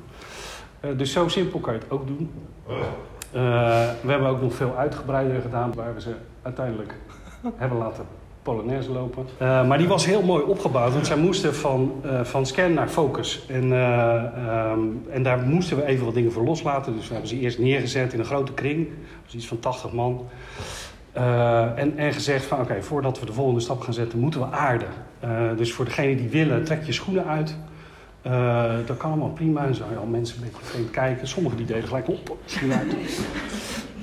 Uh, 0.86 0.98
dus 0.98 1.12
zo 1.12 1.28
simpel 1.28 1.60
kan 1.60 1.74
je 1.74 1.80
het 1.80 1.92
ook 1.92 2.08
doen. 2.08 2.32
we 4.02 4.12
hebben 4.12 4.28
ook 4.28 4.42
nog 4.42 4.54
veel 4.54 4.76
uitgebreider 4.78 5.42
gedaan... 5.42 5.74
waar 5.74 5.94
we 5.94 6.02
ze 6.02 6.14
uiteindelijk 6.42 6.94
hebben 7.56 7.78
laten 7.78 8.06
Uh, 9.42 9.68
maar 9.68 9.78
die 9.78 9.88
was 9.88 10.06
heel 10.06 10.22
mooi 10.22 10.44
opgebouwd, 10.44 10.94
want 10.94 11.08
zij 11.08 11.18
moesten 11.18 11.56
van, 11.56 12.02
uh, 12.06 12.24
van 12.24 12.46
scan 12.46 12.74
naar 12.74 12.88
focus. 12.88 13.46
En, 13.48 13.64
uh, 13.72 14.24
um, 14.72 15.02
en 15.10 15.24
daar 15.24 15.40
moesten 15.40 15.78
we 15.78 15.86
even 15.86 16.06
wat 16.06 16.14
dingen 16.14 16.32
voor 16.32 16.44
loslaten. 16.44 16.96
Dus 16.96 17.08
we 17.08 17.12
hebben 17.12 17.30
ze 17.30 17.40
eerst 17.40 17.60
neergezet 17.60 18.14
in 18.14 18.20
een 18.20 18.26
grote 18.26 18.54
kring. 18.54 18.88
Was 19.26 19.36
iets 19.36 19.48
van 19.48 19.60
80 19.60 19.92
man. 19.92 20.28
en, 21.76 21.98
en 21.98 22.14
gezegd 22.14 22.46
van 22.46 22.60
oké, 22.60 22.84
voordat 22.84 23.20
we 23.20 23.26
de 23.26 23.34
volgende 23.34 23.60
stap 23.60 23.82
gaan 23.82 23.94
zetten, 23.94 24.20
moeten 24.20 24.40
we 24.40 24.52
aarden. 24.52 24.90
dus 25.58 25.74
voor 25.74 25.86
degenen 25.86 26.18
die 26.18 26.30
willen, 26.30 26.64
trek 26.64 26.84
je 26.84 26.92
schoenen 26.92 27.26
uit. 27.26 27.56
dat 28.88 28.98
kan 28.98 29.12
allemaal 29.12 29.30
prima. 29.30 29.66
En 29.66 29.76
zo 29.76 29.84
al 30.00 30.06
mensen 30.06 30.38
een 30.38 30.44
beetje 30.44 30.66
vreemd 30.66 30.92
kijken. 30.92 31.28
Sommigen 31.28 31.58
die 31.58 31.66
deden 31.66 31.88
gelijk 31.88 32.08
op. 32.08 32.38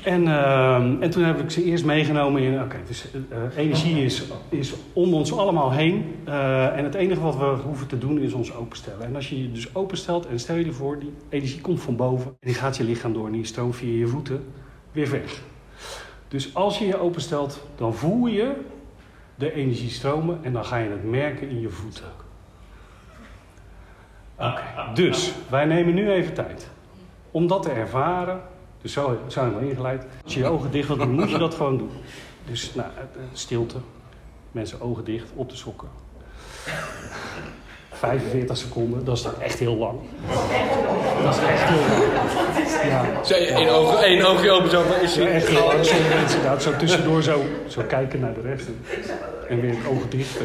En, 0.07 0.23
uh, 0.23 0.75
en 0.77 1.11
toen 1.11 1.23
heb 1.23 1.41
ik 1.41 1.51
ze 1.51 1.65
eerst 1.65 1.85
meegenomen 1.85 2.43
in, 2.43 2.61
oké, 2.63 2.77
dus 2.87 3.07
uh, 3.15 3.39
energie 3.57 4.05
is, 4.05 4.23
is 4.49 4.75
om 4.93 5.15
ons 5.15 5.33
allemaal 5.33 5.73
heen. 5.73 6.15
Uh, 6.29 6.77
en 6.77 6.85
het 6.85 6.95
enige 6.95 7.21
wat 7.21 7.37
we 7.37 7.45
hoeven 7.45 7.87
te 7.87 7.99
doen 7.99 8.21
is 8.21 8.33
ons 8.33 8.55
openstellen. 8.55 9.07
En 9.07 9.15
als 9.15 9.29
je 9.29 9.43
je 9.43 9.53
dus 9.53 9.75
openstelt 9.75 10.27
en 10.27 10.39
stel 10.39 10.57
je 10.57 10.65
ervoor, 10.65 10.99
die 10.99 11.13
energie 11.29 11.61
komt 11.61 11.81
van 11.81 11.97
boven. 11.97 12.27
En 12.27 12.37
die 12.41 12.55
gaat 12.55 12.77
je 12.77 12.85
lichaam 12.85 13.13
door 13.13 13.27
en 13.27 13.33
die 13.33 13.45
stroomt 13.45 13.77
via 13.77 13.99
je 13.99 14.07
voeten 14.07 14.45
weer 14.93 15.11
weg. 15.11 15.43
Dus 16.29 16.55
als 16.55 16.79
je 16.79 16.87
je 16.87 17.01
openstelt, 17.01 17.67
dan 17.77 17.95
voel 17.95 18.27
je 18.27 18.53
de 19.35 19.53
energie 19.53 19.91
stromen 19.91 20.39
en 20.43 20.53
dan 20.53 20.65
ga 20.65 20.77
je 20.77 20.91
het 20.91 21.05
merken 21.05 21.49
in 21.49 21.61
je 21.61 21.69
voeten. 21.69 22.11
Oké, 24.39 24.63
dus 24.95 25.33
wij 25.49 25.65
nemen 25.65 25.95
nu 25.95 26.11
even 26.11 26.35
tijd 26.35 26.71
om 27.31 27.47
dat 27.47 27.63
te 27.63 27.71
ervaren. 27.71 28.41
Dus 28.87 28.95
zo 28.95 29.19
zijn 29.26 29.59
we 29.59 29.69
ingeleid. 29.69 30.05
Als 30.25 30.35
je 30.35 30.40
je 30.40 30.47
ogen 30.47 30.71
dicht 30.71 30.87
wilt 30.88 31.00
doen, 31.00 31.11
moet 31.11 31.31
je 31.31 31.38
dat 31.38 31.55
gewoon 31.55 31.78
doen. 31.78 31.90
Dus 32.45 32.75
nou, 32.75 32.88
stilte, 33.33 33.76
mensen 34.52 34.81
ogen 34.81 35.05
dicht, 35.05 35.28
op 35.35 35.50
de 35.50 35.57
sokken. 35.57 35.88
45 37.93 38.57
seconden, 38.57 39.05
dat 39.05 39.16
is 39.16 39.23
toch 39.23 39.38
echt 39.38 39.59
heel 39.59 39.76
lang. 39.76 39.99
Dat 41.23 41.35
is 41.35 41.43
echt 41.43 41.62
heel 41.62 41.78
lang. 41.78 42.12
Ja. 42.85 43.25
Zo, 43.25 43.35
één 43.35 43.69
oog, 43.69 44.02
één 44.02 44.26
oogje 44.26 44.50
open 44.50 44.71
zo, 44.71 44.83
is 45.02 45.14
Ja, 45.14 45.26
echt 45.26 45.49
heel 45.49 45.66
lang. 45.66 45.85
Sommige 45.85 46.14
mensen 46.14 46.37
inderdaad 46.37 46.62
zo 46.62 46.76
tussendoor 46.76 47.23
zo, 47.23 47.45
zo 47.69 47.83
kijken 47.88 48.21
naar 48.21 48.35
de 48.35 48.40
rest. 48.40 48.66
En, 48.66 48.85
en 49.49 49.61
weer 49.61 49.71
het 49.71 49.87
oog 49.87 50.09
dicht. 50.09 50.38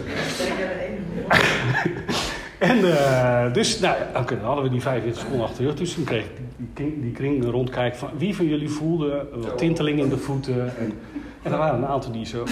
En 2.61 2.91
eh, 2.91 3.53
dus, 3.53 3.79
nou 3.79 3.95
dan 4.13 4.37
hadden 4.41 4.63
we 4.63 4.69
die 4.69 4.81
45 4.81 5.21
seconden 5.21 5.45
achter 5.45 5.61
de 5.63 5.69
rug. 5.69 5.77
Dus 5.77 5.93
toen 5.93 6.03
kreeg 6.03 6.23
ik 6.23 6.31
die, 6.57 6.67
kring- 6.73 7.01
die 7.01 7.11
kring 7.11 7.43
een 7.43 7.51
rondkijk 7.51 7.95
van 7.95 8.09
wie 8.17 8.35
van 8.35 8.45
jullie 8.45 8.69
voelde 8.69 9.25
wat 9.35 9.57
tinteling 9.57 9.99
in 9.99 10.09
de 10.09 10.17
voeten. 10.17 10.77
En, 10.77 10.93
en 11.41 11.51
er 11.51 11.57
waren 11.57 11.77
een 11.81 11.87
aantal 11.87 12.11
die 12.11 12.25
zo. 12.25 12.43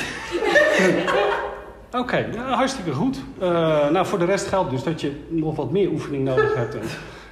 Oké, 2.02 2.26
hartstikke 2.38 2.92
goed. 2.92 3.22
Eh, 3.40 3.90
nou, 3.90 4.06
voor 4.06 4.20
de 4.20 4.26
rest 4.26 4.48
geldt 4.48 4.70
dus 4.72 4.84
dat 4.84 5.02
je 5.02 5.12
nog 5.28 5.56
wat 5.56 5.72
meer 5.72 5.90
oefening 5.90 6.24
nodig 6.24 6.56
hebt. 6.56 6.76
En, 6.76 6.82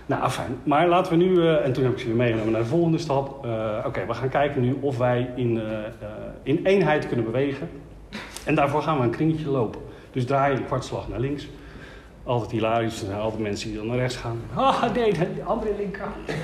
nou, 0.05 0.29
fijn. 0.29 0.55
Maar 0.63 0.87
laten 0.87 1.17
we 1.17 1.23
nu, 1.23 1.41
eh, 1.41 1.65
en 1.65 1.73
toen 1.73 1.83
heb 1.83 1.93
ik 1.93 1.99
ze 1.99 2.05
weer 2.07 2.15
meegenomen 2.15 2.51
naar 2.51 2.61
de 2.61 2.67
volgende 2.67 2.97
stap. 2.97 3.45
Oké, 3.85 4.05
we 4.07 4.13
gaan 4.13 4.29
kijken 4.29 4.61
nu 4.61 4.77
of 4.81 4.97
wij 4.97 5.29
in, 5.35 5.61
in 6.43 6.59
eenheid 6.63 7.07
kunnen 7.07 7.25
bewegen. 7.25 7.69
En 8.45 8.55
daarvoor 8.55 8.81
gaan 8.81 8.97
we 8.97 9.03
een 9.03 9.09
kringetje 9.09 9.49
lopen. 9.49 9.81
Dus 10.11 10.25
draai 10.25 10.53
je 10.53 10.57
een 10.59 10.65
kwartslag 10.65 11.07
naar 11.07 11.19
links. 11.19 11.47
Altijd 12.27 12.51
hilarisch. 12.51 12.99
Er 12.99 13.05
zijn 13.05 13.19
altijd 13.19 13.41
mensen 13.41 13.69
die 13.69 13.77
dan 13.77 13.87
naar 13.87 13.97
rechts 13.97 14.15
gaan. 14.15 14.41
Ah, 14.55 14.93
nee, 14.93 15.11
de 15.13 15.43
andere 15.43 15.71
linker. 15.77 16.07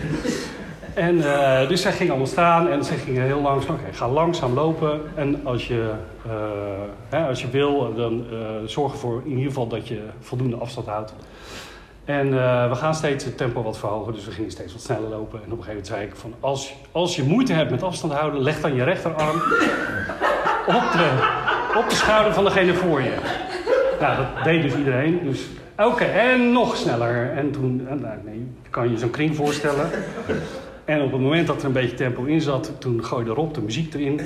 En 0.94 1.16
uh, 1.16 1.68
dus 1.68 1.82
zij 1.82 1.92
ging 1.92 2.10
allemaal 2.10 2.28
staan 2.28 2.70
en 2.70 2.84
ze 2.84 2.94
gingen 2.94 3.24
heel 3.24 3.42
langzaam. 3.42 3.76
Oké, 3.76 3.94
ga 3.94 4.10
langzaam 4.10 4.54
lopen. 4.54 5.02
En 5.16 5.46
als 5.46 5.68
je, 5.68 5.92
uh, 6.28 6.34
hè, 7.10 7.28
als 7.28 7.42
je 7.42 7.50
wil, 7.50 7.94
dan 7.96 8.26
uh, 8.32 8.40
zorg 8.66 8.92
ervoor 8.92 9.22
in 9.26 9.30
ieder 9.30 9.46
geval 9.46 9.68
dat 9.68 9.88
je 9.88 10.02
voldoende 10.20 10.56
afstand 10.56 10.88
houdt. 10.88 11.14
En 12.06 12.30
we 12.70 12.76
gaan 12.76 12.94
steeds 12.94 13.26
het 13.26 13.38
tempo 13.38 13.64
wat 13.64 13.78
verhogen, 13.78 14.14
dus 14.14 14.26
we 14.26 14.32
gingen 14.32 14.52
steeds 14.52 14.74
wat 14.74 14.82
sneller 14.82 15.10
lopen. 15.10 15.40
En 15.44 15.52
op 15.52 15.58
een 15.58 15.64
gegeven 15.64 15.70
moment 15.70 15.88
zei 15.88 16.04
ik 16.04 16.16
van, 16.16 16.34
als, 16.40 16.74
als 16.92 17.16
je 17.16 17.24
moeite 17.24 17.54
hebt 17.54 17.72
met 17.72 17.84
afstand 17.84 18.14
houden, 18.14 18.42
leg 18.42 18.62
dan 18.62 18.76
je 18.76 18.84
rechterarm 18.84 19.36
op 20.80 20.92
de, 20.92 21.10
op 21.78 21.90
de 21.90 21.96
schouder 21.96 22.34
van 22.34 22.44
degene 22.44 22.74
voor 22.74 23.02
je. 23.02 23.16
Nou, 24.00 24.18
dat 24.18 24.44
deed 24.44 24.62
dus 24.62 24.76
iedereen. 24.76 25.20
Dus 25.24 25.48
oké, 25.78 25.88
okay, 25.88 26.08
en 26.08 26.52
nog 26.52 26.76
sneller. 26.76 27.32
En 27.36 27.52
toen, 27.52 27.88
nou, 27.90 28.18
nee, 28.26 28.48
kan 28.70 28.92
je 28.92 28.98
zo'n 28.98 29.10
kring 29.10 29.36
voorstellen. 29.36 29.90
En 30.86 31.02
op 31.02 31.12
het 31.12 31.22
moment 31.22 31.48
dat 31.48 31.60
er 31.60 31.66
een 31.66 31.72
beetje 31.72 31.96
tempo 31.96 32.24
in 32.24 32.42
zat, 32.42 32.72
toen 32.80 33.04
gooide 33.04 33.32
Rob 33.32 33.54
de 33.54 33.62
muziek 33.62 33.94
erin. 33.94 34.22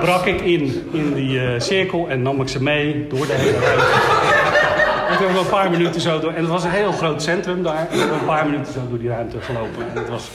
Brak 0.00 0.26
ik 0.26 0.40
in, 0.40 0.88
in 0.92 1.14
die 1.14 1.40
uh, 1.40 1.60
cirkel 1.60 2.08
en 2.08 2.22
nam 2.22 2.40
ik 2.40 2.48
ze 2.48 2.62
mee 2.62 3.06
door 3.06 3.26
de 3.26 3.32
hele 3.32 3.58
ruimte. 3.58 3.84
En 5.08 5.16
toen 5.16 5.26
hebben 5.26 5.44
we 5.44 5.48
een 5.48 5.62
paar 5.62 5.70
minuten 5.70 6.00
zo 6.00 6.20
door. 6.20 6.32
En 6.32 6.40
het 6.40 6.50
was 6.50 6.64
een 6.64 6.70
heel 6.70 6.92
groot 6.92 7.22
centrum 7.22 7.62
daar. 7.62 7.76
En 7.78 7.88
we 7.90 7.98
hebben 7.98 8.18
een 8.18 8.24
paar 8.24 8.46
minuten 8.46 8.72
zo 8.72 8.80
door 8.88 8.98
die 8.98 9.08
ruimte 9.08 9.40
gelopen. 9.40 9.88
En 9.90 9.98
het 9.98 10.08
was 10.08 10.30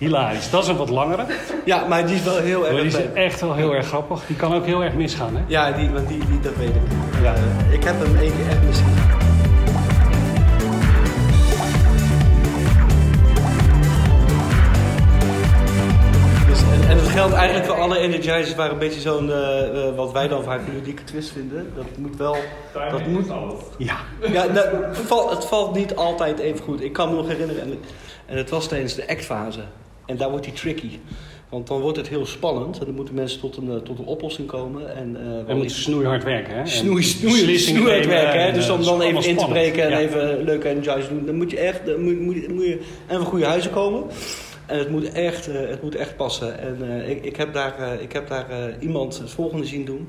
hilarisch. 0.00 0.50
Dat 0.50 0.62
is 0.62 0.68
een 0.68 0.76
wat 0.76 0.88
langere. 0.88 1.26
Ja, 1.64 1.86
maar 1.88 2.06
die 2.06 2.16
is 2.16 2.22
wel 2.22 2.36
heel 2.36 2.66
erg 2.66 2.72
Maar 2.72 2.82
die 2.82 2.98
is 2.98 3.12
echt 3.14 3.40
wel 3.40 3.54
heel 3.54 3.74
erg 3.74 3.86
grappig. 3.86 4.26
Die 4.26 4.36
kan 4.36 4.54
ook 4.54 4.66
heel 4.66 4.84
erg 4.84 4.94
misgaan, 4.94 5.36
hè? 5.36 5.42
Ja, 5.46 5.70
die, 5.72 5.90
want 5.90 6.08
die, 6.08 6.18
die, 6.18 6.40
dat 6.40 6.56
weet 6.56 6.68
ik. 6.68 6.82
Ja, 7.22 7.34
uh, 7.34 7.72
ik 7.72 7.84
heb 7.84 7.98
hem 7.98 8.16
één 8.16 8.32
keer 8.36 8.48
echt 8.48 8.62
misgaan. 8.62 8.94
Dus, 16.48 16.60
en, 16.60 16.88
en, 16.88 16.96
het 16.96 17.08
geldt 17.08 17.34
eigenlijk 17.34 17.68
voor 17.70 17.80
alle 17.80 17.98
energizers 17.98 18.54
waar 18.54 18.70
een 18.70 18.78
beetje 18.78 19.00
zo'n, 19.00 19.28
uh, 19.28 19.34
uh, 19.34 19.96
wat 19.96 20.12
wij 20.12 20.28
dan 20.28 20.42
vaak 20.42 20.66
een 20.66 20.74
ludieke 20.74 21.04
twist 21.04 21.30
vinden. 21.30 21.72
Dat 21.74 21.86
moet 21.96 22.16
wel... 22.16 22.36
Dat 22.90 23.06
moet, 23.06 23.26
ja. 23.76 23.96
ja 24.32 24.46
dat, 24.46 24.68
het, 24.72 24.98
valt, 24.98 25.30
het 25.30 25.44
valt 25.44 25.74
niet 25.74 25.96
altijd 25.96 26.38
even 26.38 26.64
goed. 26.64 26.82
Ik 26.82 26.92
kan 26.92 27.08
me 27.08 27.14
nog 27.14 27.28
herinneren, 27.28 27.62
en, 27.62 27.78
en 28.26 28.36
het 28.36 28.50
was 28.50 28.68
tijdens 28.68 28.94
de 28.94 29.08
actfase. 29.08 29.60
En 30.10 30.16
daar 30.16 30.30
wordt 30.30 30.44
die 30.44 30.54
tricky. 30.54 30.90
Want 31.48 31.66
dan 31.66 31.80
wordt 31.80 31.96
het 31.96 32.08
heel 32.08 32.26
spannend. 32.26 32.78
En 32.78 32.84
dan 32.84 32.94
moeten 32.94 33.14
mensen 33.14 33.40
tot 33.40 33.56
een, 33.56 33.82
tot 33.82 33.98
een 33.98 34.04
oplossing 34.04 34.48
komen. 34.48 34.96
En, 34.96 35.16
uh, 35.20 35.46
we 35.46 35.54
moeten 35.54 35.76
snoeihard 35.76 36.24
werken, 36.24 36.54
hè? 36.54 36.66
Snoei, 36.66 37.02
snoei, 37.02 37.58
snoeihard 37.58 38.06
werken, 38.06 38.44
hè? 38.44 38.52
Dus 38.52 38.70
om 38.70 38.84
dan 38.84 39.00
even 39.00 39.24
in 39.24 39.36
te 39.36 39.46
breken 39.46 39.82
en 39.82 39.90
ja. 39.90 39.98
even 39.98 40.44
leuke 40.44 40.68
energize 40.68 41.08
doen. 41.08 41.26
Dan 41.26 41.34
moet 41.34 41.50
je 41.50 41.58
echt, 41.58 41.86
dan 41.86 42.02
moet, 42.02 42.20
moet, 42.20 42.48
moet 42.48 42.64
je 42.64 42.80
en 43.06 43.16
van 43.16 43.26
goede 43.26 43.44
huizen 43.44 43.70
komen. 43.70 44.02
En 44.70 44.78
het 44.78 44.90
moet 44.90 45.12
echt, 45.12 45.48
uh, 45.48 45.68
het 45.68 45.82
moet 45.82 45.94
echt 45.94 46.16
passen. 46.16 46.58
En 46.58 46.78
uh, 46.82 47.08
ik, 47.08 47.24
ik 47.24 47.36
heb 47.36 47.52
daar, 47.52 47.74
uh, 47.80 48.02
ik 48.02 48.12
heb 48.12 48.28
daar 48.28 48.78
iemand 48.78 49.18
het 49.18 49.30
volgende 49.30 49.66
zien 49.66 49.84
doen. 49.84 50.08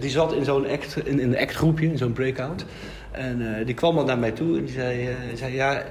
die 0.00 0.10
zat 0.10 0.32
in 0.32 0.44
zo'n 0.44 0.68
act, 0.68 0.96
in, 1.04 1.20
in 1.20 1.32
een 1.32 1.38
actgroepje, 1.38 1.86
in 1.86 1.98
zo'n 1.98 2.12
breakout. 2.12 2.64
En 3.10 3.64
die 3.64 3.74
kwam 3.74 3.96
dan 3.96 4.06
naar 4.06 4.18
mij 4.18 4.30
toe 4.32 4.58
en 4.58 4.64
die 4.64 4.74
zei, 4.74 5.08
zei 5.34 5.54
ja, 5.54 5.82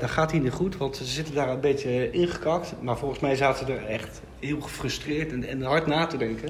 dat 0.00 0.10
gaat 0.10 0.32
hier 0.32 0.40
niet 0.40 0.52
goed. 0.52 0.76
Want 0.76 0.96
ze 0.96 1.04
zitten 1.04 1.34
daar 1.34 1.48
een 1.48 1.60
beetje 1.60 2.10
ingekakt. 2.10 2.74
Maar 2.80 2.98
volgens 2.98 3.20
mij 3.20 3.36
zaten 3.36 3.66
ze 3.66 3.72
er 3.72 3.86
echt 3.86 4.20
heel 4.38 4.60
gefrustreerd 4.60 5.32
en, 5.32 5.44
en 5.44 5.62
hard 5.62 5.86
na 5.86 6.06
te 6.06 6.16
denken. 6.16 6.48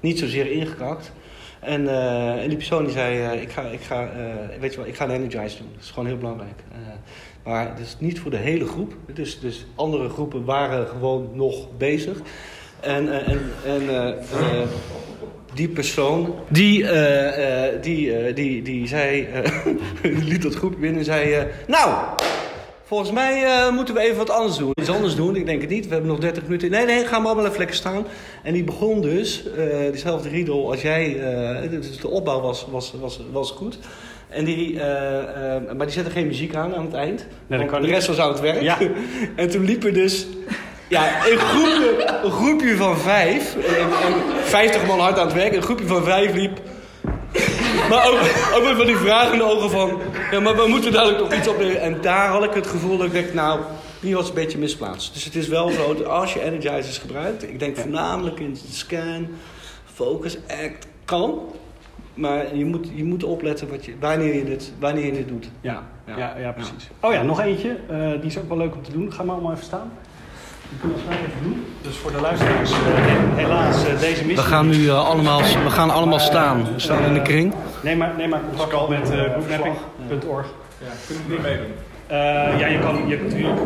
Niet 0.00 0.18
zozeer 0.18 0.50
ingekakt. 0.50 1.12
En, 1.60 1.88
en 2.40 2.48
die 2.48 2.56
persoon 2.56 2.84
die 2.84 2.92
zei, 2.92 3.40
ik 3.40 3.50
ga, 3.50 3.62
ik 3.62 3.80
ga, 3.80 4.10
weet 4.60 4.70
je 4.72 4.78
wel, 4.78 4.88
ik 4.88 4.96
ga 4.96 5.04
een 5.04 5.10
energize 5.10 5.58
doen. 5.58 5.70
Dat 5.72 5.82
is 5.82 5.90
gewoon 5.90 6.08
heel 6.08 6.18
belangrijk. 6.18 6.60
Maar 7.48 7.68
het 7.68 7.78
is 7.78 7.96
niet 7.98 8.20
voor 8.20 8.30
de 8.30 8.36
hele 8.36 8.66
groep. 8.66 8.94
Dus, 9.14 9.40
dus 9.40 9.66
andere 9.74 10.08
groepen 10.08 10.44
waren 10.44 10.86
gewoon 10.86 11.30
nog 11.32 11.76
bezig. 11.76 12.18
En, 12.80 13.24
en, 13.24 13.40
en 13.64 13.82
uh, 13.82 13.90
uh, 13.92 14.66
die 15.54 15.68
persoon, 15.68 16.34
die, 16.48 16.82
uh, 16.82 17.64
die, 17.80 18.32
die, 18.32 18.62
die 18.62 18.86
zei, 18.86 19.28
liet 20.02 20.42
dat 20.42 20.54
groep 20.54 20.74
binnen 20.80 20.98
en 20.98 21.04
zei... 21.04 21.46
nou, 21.66 21.94
volgens 22.84 23.12
mij 23.12 23.70
moeten 23.72 23.94
we 23.94 24.00
even 24.00 24.16
wat 24.16 24.30
anders 24.30 24.56
doen. 24.56 24.70
Iets 24.80 24.90
anders 24.90 25.14
doen, 25.14 25.36
ik 25.36 25.46
denk 25.46 25.60
het 25.60 25.70
niet. 25.70 25.86
We 25.86 25.92
hebben 25.92 26.10
nog 26.10 26.20
30 26.20 26.42
minuten. 26.42 26.70
Nee, 26.70 26.84
nee, 26.84 27.04
gaan 27.04 27.22
we 27.22 27.26
allemaal 27.26 27.46
even 27.46 27.58
lekker 27.58 27.76
staan. 27.76 28.06
En 28.42 28.52
die 28.52 28.64
begon 28.64 29.00
dus, 29.00 29.44
dezelfde 29.92 30.28
riedel 30.28 30.70
als 30.70 30.82
jij... 30.82 31.20
dus 31.70 31.98
de 32.00 32.08
opbouw 32.08 32.40
was, 32.40 32.66
was, 32.70 32.94
was, 33.00 33.20
was 33.32 33.50
goed. 33.50 33.78
En 34.28 34.44
die, 34.44 34.72
uh, 34.72 34.80
uh, 34.80 34.84
maar 35.76 35.86
die 35.86 35.94
zette 35.94 36.10
geen 36.10 36.26
muziek 36.26 36.54
aan 36.54 36.74
aan 36.74 36.84
het 36.84 36.94
eind. 36.94 37.26
Nee, 37.46 37.70
want 37.70 37.84
de 37.84 37.90
rest 37.90 38.06
was 38.06 38.18
aan 38.18 38.28
het 38.28 38.40
werk. 38.40 38.60
Ja. 38.60 38.78
en 39.36 39.50
toen 39.50 39.64
liepen 39.64 39.94
dus 39.94 40.26
ja, 40.88 41.26
een, 41.26 41.38
groepje, 41.38 42.20
een 42.24 42.30
groepje 42.30 42.76
van 42.76 42.98
vijf. 42.98 43.56
En, 43.56 43.88
en 44.06 44.44
50 44.44 44.86
man 44.86 45.00
hard 45.00 45.18
aan 45.18 45.26
het 45.26 45.36
werk. 45.36 45.54
Een 45.54 45.62
groepje 45.62 45.86
van 45.86 46.04
vijf 46.04 46.34
liep. 46.34 46.60
Maar 47.90 48.08
ook, 48.08 48.18
ook 48.54 48.62
met 48.64 48.76
van 48.76 48.86
die 48.86 48.96
vragen 48.96 49.32
in 49.32 49.38
de 49.38 49.44
ogen 49.44 49.70
van... 49.70 50.00
Ja, 50.30 50.40
maar 50.40 50.56
we 50.56 50.66
moeten 50.66 50.92
dadelijk 50.92 51.18
nog 51.18 51.34
iets 51.34 51.48
opnemen. 51.48 51.80
En 51.80 52.00
daar 52.00 52.28
had 52.28 52.44
ik 52.44 52.52
het 52.52 52.66
gevoel 52.66 52.96
dat 52.96 53.06
ik 53.06 53.12
dacht... 53.12 53.34
Nou, 53.34 53.60
die 54.00 54.14
was 54.14 54.28
een 54.28 54.34
beetje 54.34 54.58
misplaatst. 54.58 55.14
Dus 55.14 55.24
het 55.24 55.34
is 55.34 55.48
wel 55.48 55.70
zo 55.70 55.94
dat 55.94 56.06
als 56.06 56.32
je 56.32 56.42
energizers 56.42 56.98
gebruikt... 56.98 57.42
Ik 57.42 57.58
denk 57.58 57.76
voornamelijk 57.76 58.40
in 58.40 58.58
scan, 58.70 59.28
focus, 59.94 60.36
act... 60.48 60.86
Kan, 61.04 61.40
maar 62.18 62.56
je 62.56 62.64
moet, 62.64 62.88
je 62.94 63.04
moet 63.04 63.24
opletten 63.24 63.68
wat 63.68 63.84
je, 63.84 63.94
wanneer, 64.00 64.34
je 64.34 64.44
dit, 64.44 64.72
wanneer 64.78 65.04
je 65.04 65.12
dit 65.12 65.28
doet. 65.28 65.50
Ja, 65.60 65.82
ja, 66.06 66.16
ja, 66.16 66.34
ja 66.38 66.52
precies. 66.52 66.90
Oh 67.00 67.12
ja, 67.12 67.22
nog 67.22 67.40
eentje. 67.40 67.76
Uh, 67.90 68.10
die 68.10 68.30
is 68.30 68.38
ook 68.38 68.48
wel 68.48 68.58
leuk 68.58 68.74
om 68.74 68.82
te 68.82 68.92
doen. 68.92 69.12
Ga 69.12 69.22
maar 69.22 69.34
allemaal 69.34 69.52
even 69.52 69.64
staan. 69.64 69.90
Die 70.68 70.78
kunnen 70.78 70.98
we 70.98 71.14
even 71.14 71.42
doen. 71.42 71.64
Dus 71.82 71.96
voor 71.96 72.12
de 72.12 72.20
luisteraars, 72.20 72.70
uh, 72.70 72.76
helaas 73.34 73.88
uh, 73.88 74.00
deze 74.00 74.24
missie. 74.24 74.34
We 74.34 74.42
gaan 74.42 74.68
nu 74.68 74.90
allemaal, 74.90 75.40
we 75.40 75.70
gaan 75.70 75.90
allemaal 75.90 76.18
staan. 76.18 76.64
We 76.74 76.80
staan 76.80 77.04
in 77.04 77.14
de 77.14 77.22
kring. 77.22 77.54
Neem 77.82 77.98
maar, 77.98 78.14
neem 78.16 78.28
maar 78.28 78.40
contact 78.56 78.88
met 78.88 79.10
uh, 79.10 79.22
groupmapping.org. 79.22 80.46
Ja, 80.78 80.86
kunnen 81.06 81.24
we 81.26 81.32
niet 81.32 81.42
meedoen? 81.42 81.72
ja, 82.58 82.66
je, 82.66 82.78
kan, 82.78 83.08
je, 83.08 83.18
natuurlijk, 83.22 83.60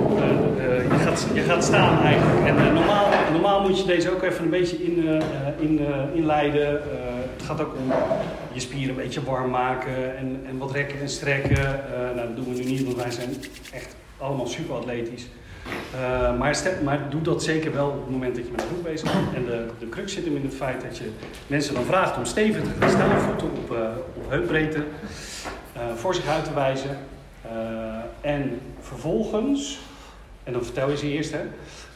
je, 0.93 0.99
gaat, 1.05 1.27
je 1.35 1.41
gaat 1.41 1.65
staan 1.65 2.03
eigenlijk. 2.03 2.47
En 2.47 2.75
normaal, 2.75 3.07
normaal 3.33 3.61
moet 3.61 3.79
je 3.79 3.85
deze 3.85 4.11
ook 4.11 4.23
even 4.23 4.45
een 4.45 4.51
beetje 4.51 4.85
in, 4.85 5.23
in, 5.59 5.81
inleiden. 6.15 6.81
Het 7.43 7.51
gaat 7.51 7.67
ook 7.67 7.75
om 7.75 7.93
je 8.53 8.61
spieren 8.61 8.89
een 8.89 9.03
beetje 9.03 9.25
warm 9.25 9.51
maken 9.51 10.17
en, 10.17 10.43
en 10.47 10.59
wat 10.59 10.73
rekken 10.73 11.01
en 11.01 11.09
strekken. 11.09 11.59
Uh, 11.59 12.15
nou, 12.15 12.17
dat 12.17 12.37
doen 12.37 12.55
we 12.55 12.63
nu 12.63 12.65
niet, 12.65 12.85
want 12.85 12.97
wij 12.97 13.11
zijn 13.11 13.29
echt 13.73 13.97
allemaal 14.19 14.47
super 14.47 14.75
atletisch. 14.75 15.27
Uh, 15.95 16.39
maar, 16.39 16.63
maar 16.85 17.11
doe 17.11 17.23
dat 17.23 17.43
zeker 17.43 17.73
wel 17.73 17.89
op 17.89 18.01
het 18.01 18.11
moment 18.11 18.35
dat 18.37 18.45
je 18.45 18.51
met 18.51 18.61
een 18.61 18.67
groep 18.67 18.83
bezig 18.83 19.13
bent. 19.13 19.35
En 19.35 19.45
de, 19.45 19.67
de 19.79 19.89
crux 19.89 20.13
zit 20.13 20.25
hem 20.25 20.37
in 20.37 20.43
het 20.43 20.55
feit 20.55 20.83
dat 20.83 20.99
je 20.99 21.11
mensen 21.47 21.75
dan 21.75 21.85
vraagt 21.85 22.17
om 22.17 22.25
stevig 22.25 22.63
te 22.63 22.71
gaan 22.81 22.91
staan, 22.91 23.21
voeten 23.21 23.51
op, 23.51 23.73
uh, 23.73 23.79
op 24.15 24.31
heupbreedte, 24.31 24.85
voor 25.95 26.15
zich 26.15 26.27
uit 26.27 26.45
te 26.45 26.55
wijzen. 26.55 26.99
en 28.21 28.61
vervolgens, 28.81 29.81
en 30.45 30.53
dan 30.53 30.65
vertel 30.65 30.91
je 30.91 30.97
ze 30.97 31.11
eerst, 31.11 31.33
hè, 31.33 31.41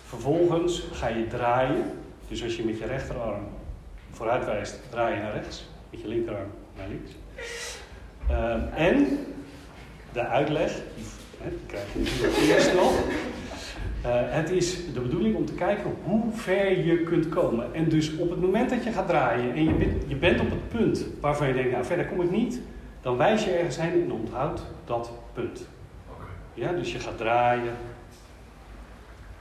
vervolgens 0.07 0.85
ga 0.93 1.09
je 1.09 1.27
draaien. 1.27 1.85
Dus 2.29 2.43
als 2.43 2.57
je 2.57 2.65
met 2.65 2.79
je 2.79 2.87
rechterarm 2.87 3.45
vooruit 4.17 4.45
wijst, 4.45 4.81
draai 4.91 5.15
je 5.15 5.21
naar 5.21 5.33
rechts. 5.33 5.69
Met 5.91 6.01
je 6.01 6.09
linkerarm 6.09 6.51
naar 6.77 6.89
links. 6.89 7.13
Uh, 8.31 8.87
en 8.87 9.27
de 10.13 10.27
uitleg, 10.27 10.73
die, 10.95 11.05
hè, 11.41 11.49
die 11.51 11.67
krijg 11.67 11.93
je 11.93 12.55
eerst 12.55 12.75
nog. 12.75 12.93
Uh, 14.05 14.13
het 14.13 14.51
is 14.51 14.93
de 14.93 15.01
bedoeling 15.01 15.37
om 15.37 15.45
te 15.45 15.55
kijken 15.55 15.97
hoe 16.03 16.23
ver 16.33 16.87
je 16.87 17.03
kunt 17.03 17.29
komen. 17.29 17.75
En 17.75 17.89
dus 17.89 18.17
op 18.17 18.31
het 18.31 18.41
moment 18.41 18.71
dat 18.71 18.85
je 18.85 18.93
gaat 18.93 19.09
draaien 19.09 19.55
en 19.55 19.65
je 19.65 19.75
bent, 19.75 20.05
je 20.07 20.17
bent 20.17 20.41
op 20.41 20.51
het 20.51 20.69
punt 20.69 21.07
waarvan 21.21 21.49
je 21.49 21.55
denkt, 21.55 21.71
nou 21.71 21.85
verder 21.85 22.07
kom 22.07 22.21
ik 22.21 22.31
niet, 22.31 22.61
dan 23.01 23.17
wijs 23.17 23.45
je 23.45 23.51
ergens 23.51 23.81
heen 23.81 24.03
en 24.03 24.13
onthoud 24.13 24.63
dat 24.85 25.13
punt. 25.33 25.69
Ja, 26.55 26.73
dus 26.73 26.93
je 26.93 26.99
gaat 26.99 27.19
draaien, 27.19 27.75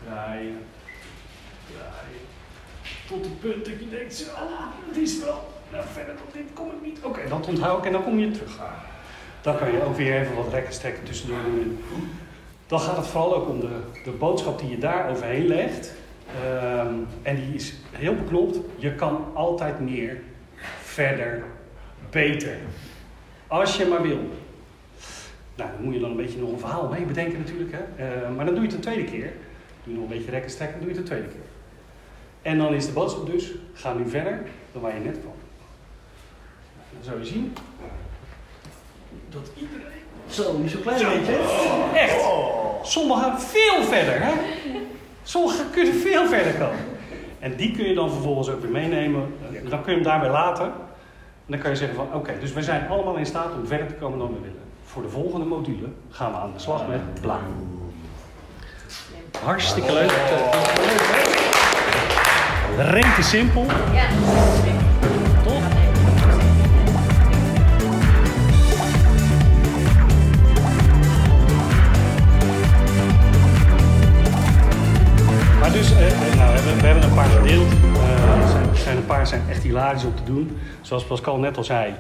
draaien, 0.03 0.57
draaien. 1.67 2.04
Tot 3.07 3.23
het 3.23 3.39
punt 3.39 3.65
dat 3.65 3.79
je 3.79 3.89
denkt, 3.89 4.31
oh, 4.35 4.87
het 4.87 4.97
is 4.97 5.19
wel. 5.19 5.53
Nou, 5.71 5.83
verder 5.93 6.15
dan 6.15 6.25
dit 6.33 6.53
kom 6.53 6.67
ik 6.67 6.81
niet. 6.81 6.99
Oké, 7.01 7.19
dat 7.29 7.47
onthoud 7.47 7.79
ik 7.79 7.85
en 7.85 7.91
dan 7.91 8.03
kom 8.03 8.19
je 8.19 8.31
terug. 8.31 8.59
Dan 9.41 9.57
kan 9.57 9.71
je 9.71 9.83
ook 9.83 9.95
weer 9.95 10.21
even 10.21 10.35
wat 10.35 10.53
rekken 10.53 10.73
strekken 10.73 11.03
tussendoor. 11.03 11.37
Dan 12.67 12.79
gaat 12.79 12.97
het 12.97 13.07
vooral 13.07 13.35
ook 13.35 13.49
om 13.49 13.59
de, 13.59 13.79
de 14.03 14.11
boodschap 14.11 14.59
die 14.59 14.69
je 14.69 14.77
daar 14.77 15.09
overheen 15.09 15.47
legt. 15.47 15.93
Ehm, 16.43 16.93
en 17.21 17.35
die 17.35 17.53
is 17.53 17.73
heel 17.91 18.15
beknopt. 18.15 18.59
Je 18.75 18.95
kan 18.95 19.25
altijd 19.33 19.79
meer, 19.79 20.21
verder, 20.83 21.43
beter. 22.09 22.57
Als 23.47 23.77
je 23.77 23.85
maar 23.85 24.01
wil. 24.01 24.19
Nou, 25.55 25.69
dan 25.71 25.83
moet 25.83 25.93
je 25.93 25.99
dan 25.99 26.09
een 26.09 26.17
beetje 26.17 26.39
nog 26.39 26.51
een 26.51 26.59
verhaal 26.59 26.87
mee 26.87 27.05
bedenken 27.05 27.39
natuurlijk. 27.39 27.71
Hè? 27.71 28.03
Eh, 28.03 28.35
maar 28.35 28.45
dan 28.45 28.53
doe 28.53 28.63
je 28.63 28.69
het 28.69 28.75
een 28.75 28.91
tweede 28.91 29.03
keer. 29.03 29.31
Doe 29.83 29.93
je 29.93 29.99
nog 29.99 30.09
een 30.09 30.17
beetje 30.17 30.31
rekken 30.31 30.51
strekken, 30.51 30.79
doe 30.79 30.89
je 30.89 30.95
het 30.95 31.01
een 31.01 31.11
tweede 31.11 31.27
keer. 31.27 31.54
En 32.45 32.57
dan 32.57 32.73
is 32.73 32.85
de 32.85 32.91
boodschap 32.91 33.25
dus, 33.25 33.51
ga 33.73 33.93
nu 33.93 34.09
verder 34.09 34.41
dan 34.71 34.81
waar 34.81 34.93
je 34.93 34.99
net 34.99 35.19
kwam. 35.19 35.33
Dan 36.93 37.03
zou 37.03 37.19
je 37.19 37.25
zien 37.25 37.53
dat 39.29 39.49
iedereen... 39.55 40.03
Zo, 40.27 40.57
niet 40.57 40.71
zo 40.71 40.77
klein 40.79 40.97
beetje. 40.97 41.37
Echt. 41.93 42.25
Sommigen 42.81 43.39
veel 43.39 43.83
verder, 43.83 44.23
hè? 44.23 44.33
Sommigen 45.23 45.69
kunnen 45.69 45.93
veel 45.93 46.27
verder 46.27 46.53
komen. 46.53 46.79
En 47.39 47.55
die 47.55 47.75
kun 47.75 47.87
je 47.87 47.93
dan 47.93 48.11
vervolgens 48.11 48.49
ook 48.49 48.61
weer 48.61 48.71
meenemen. 48.71 49.35
Dan 49.69 49.81
kun 49.81 49.91
je 49.91 49.97
hem 49.97 50.03
daarbij 50.03 50.29
laten. 50.29 50.65
En 50.65 50.71
dan 51.51 51.59
kan 51.59 51.69
je 51.69 51.75
zeggen 51.75 51.95
van, 51.95 52.13
oké, 52.13 52.39
dus 52.39 52.53
we 52.53 52.63
zijn 52.63 52.87
allemaal 52.87 53.15
in 53.15 53.25
staat 53.25 53.53
om 53.53 53.67
verder 53.67 53.87
te 53.87 53.93
komen 53.93 54.19
dan 54.19 54.27
we 54.27 54.39
willen. 54.39 54.63
Voor 54.83 55.01
de 55.01 55.09
volgende 55.09 55.45
module 55.45 55.87
gaan 56.09 56.31
we 56.31 56.37
aan 56.37 56.53
de 56.53 56.59
slag 56.59 56.87
met 56.87 57.21
bla. 57.21 57.39
Hartstikke 59.43 59.93
leuk. 59.93 61.34
Rente 62.77 63.23
simpel. 63.23 63.65
Ja. 63.93 64.07
Toch? 65.43 65.61
Maar 75.59 75.71
dus, 75.71 75.91
eh, 75.91 76.07
eh, 76.07 76.35
nou, 76.35 76.53
we, 76.53 76.59
hebben, 76.59 76.75
we 76.81 76.87
hebben 76.87 77.03
een 77.03 77.15
paar 77.15 77.29
gedeeld. 77.29 77.67
Eh, 77.67 78.41
er, 78.41 78.47
zijn, 78.49 78.69
er 78.69 78.77
zijn 78.77 78.97
een 78.97 79.05
paar 79.05 79.27
zijn 79.27 79.41
echt 79.49 79.63
hilarisch 79.63 80.03
om 80.03 80.15
te 80.15 80.23
doen. 80.23 80.57
Zoals 80.81 81.05
Pascal 81.05 81.37
net 81.37 81.57
al 81.57 81.63
zei, 81.63 81.93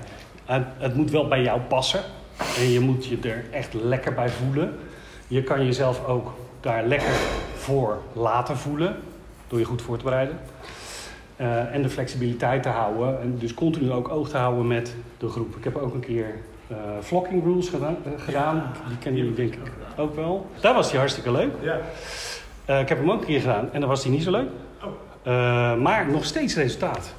het, 0.45 0.63
het 0.77 0.95
moet 0.95 1.11
wel 1.11 1.27
bij 1.27 1.41
jou 1.41 1.59
passen. 1.59 2.01
En 2.57 2.71
je 2.71 2.79
moet 2.79 3.05
je 3.05 3.17
er 3.21 3.45
echt 3.51 3.73
lekker 3.73 4.13
bij 4.13 4.29
voelen. 4.29 4.79
Je 5.27 5.43
kan 5.43 5.65
jezelf 5.65 6.05
ook 6.05 6.33
daar 6.59 6.83
lekker 6.85 7.13
voor 7.55 8.01
laten 8.13 8.57
voelen. 8.57 8.95
Door 9.47 9.59
je 9.59 9.65
goed 9.65 9.81
voor 9.81 9.97
te 9.97 10.03
bereiden. 10.03 10.39
Eh, 11.35 11.73
en 11.73 11.81
de 11.81 11.89
flexibiliteit 11.89 12.63
te 12.63 12.69
houden. 12.69 13.21
En 13.21 13.37
dus 13.39 13.53
continu 13.53 13.91
ook 13.91 14.09
oog 14.09 14.29
te 14.29 14.37
houden 14.37 14.67
met 14.67 14.95
de 15.17 15.27
groep. 15.27 15.55
Ik 15.55 15.63
heb 15.63 15.75
ook 15.75 15.93
een 15.93 15.99
keer 15.99 16.35
eh 16.67 16.77
flocking 17.01 17.43
rules 17.43 17.69
gedaan, 17.69 17.97
eh, 18.03 18.11
gedaan. 18.17 18.71
Die 18.87 18.97
kennen 18.97 19.21
jullie 19.21 19.35
denk 19.35 19.53
ik 19.53 19.71
ook 19.97 20.15
wel. 20.15 20.49
Daar 20.59 20.73
was 20.73 20.89
die 20.89 20.99
hartstikke 20.99 21.31
leuk. 21.31 21.51
Ja. 21.61 21.75
Ik 22.79 22.89
heb 22.89 22.97
hem 22.97 23.11
ook 23.11 23.19
een 23.19 23.25
keer 23.25 23.39
gedaan 23.39 23.69
en 23.71 23.79
dan 23.79 23.89
was 23.89 24.03
die 24.03 24.11
niet 24.11 24.23
zo 24.23 24.31
leuk. 24.31 24.49
Oh. 24.83 25.75
Maar 25.81 26.11
nog 26.11 26.25
steeds 26.25 26.55
resultaat. 26.55 27.13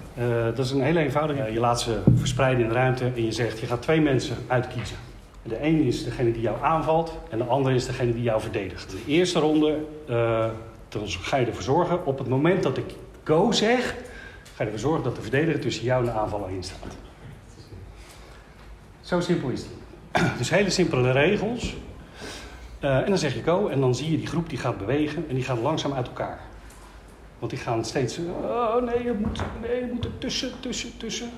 Dat 0.54 0.58
is 0.58 0.70
een 0.70 0.82
hele 0.82 1.00
eenvoudige. 1.00 1.52
Je 1.52 1.60
laat 1.60 1.80
ze 1.80 1.98
verspreiden 2.14 2.62
in 2.62 2.68
de 2.68 2.74
ruimte 2.74 3.04
en 3.14 3.24
je 3.24 3.32
zegt 3.32 3.58
je 3.58 3.66
gaat 3.66 3.82
twee 3.82 4.00
mensen 4.00 4.36
uitkiezen. 4.46 4.96
De 5.42 5.60
ene 5.60 5.86
is 5.86 6.04
degene 6.04 6.32
die 6.32 6.42
jou 6.42 6.56
aanvalt 6.62 7.18
en 7.30 7.38
de 7.38 7.44
andere 7.44 7.74
is 7.74 7.86
degene 7.86 8.12
die 8.12 8.22
jou 8.22 8.40
verdedigt. 8.40 8.90
De 8.90 9.12
eerste 9.12 9.38
ronde 9.38 9.78
dan 10.88 11.08
ga 11.08 11.36
je 11.36 11.46
ervoor 11.46 11.62
zorgen, 11.62 12.06
op 12.06 12.18
het 12.18 12.28
moment 12.28 12.62
dat 12.62 12.76
ik 12.76 12.94
go 13.26 13.52
zeg, 13.52 13.94
ga 14.54 14.62
je 14.62 14.64
ervoor 14.64 14.78
zorgen 14.78 15.02
dat 15.02 15.16
de 15.16 15.22
verdediger 15.22 15.60
tussen 15.60 15.84
jou 15.84 16.06
en 16.06 16.12
de 16.12 16.18
aanvaller 16.18 16.50
in 16.50 16.62
staat. 16.62 16.96
Zo 19.00 19.20
simpel 19.20 19.48
is 19.48 19.60
het. 19.60 19.70
Dus 20.38 20.50
hele 20.50 20.70
simpele 20.70 21.12
regels. 21.12 21.76
Eh, 22.80 22.98
en 22.98 23.06
dan 23.06 23.18
zeg 23.18 23.34
je 23.34 23.42
go 23.42 23.68
en 23.68 23.80
dan 23.80 23.94
zie 23.94 24.10
je 24.10 24.16
die 24.16 24.26
groep 24.26 24.48
die 24.48 24.58
gaat 24.58 24.78
bewegen 24.78 25.24
en 25.28 25.34
die 25.34 25.44
gaan 25.44 25.60
langzaam 25.60 25.92
uit 25.92 26.06
elkaar. 26.06 26.40
Want 27.38 27.50
die 27.50 27.60
gaan 27.60 27.84
steeds, 27.84 28.18
oh 28.42 28.82
nee, 28.82 29.02
je 29.02 29.12
moet, 29.12 29.42
nee, 29.60 29.80
je 29.80 29.90
moet 29.92 30.04
er 30.04 30.18
tussen, 30.18 30.50
tussen, 30.60 30.96
tussen. 30.96 31.30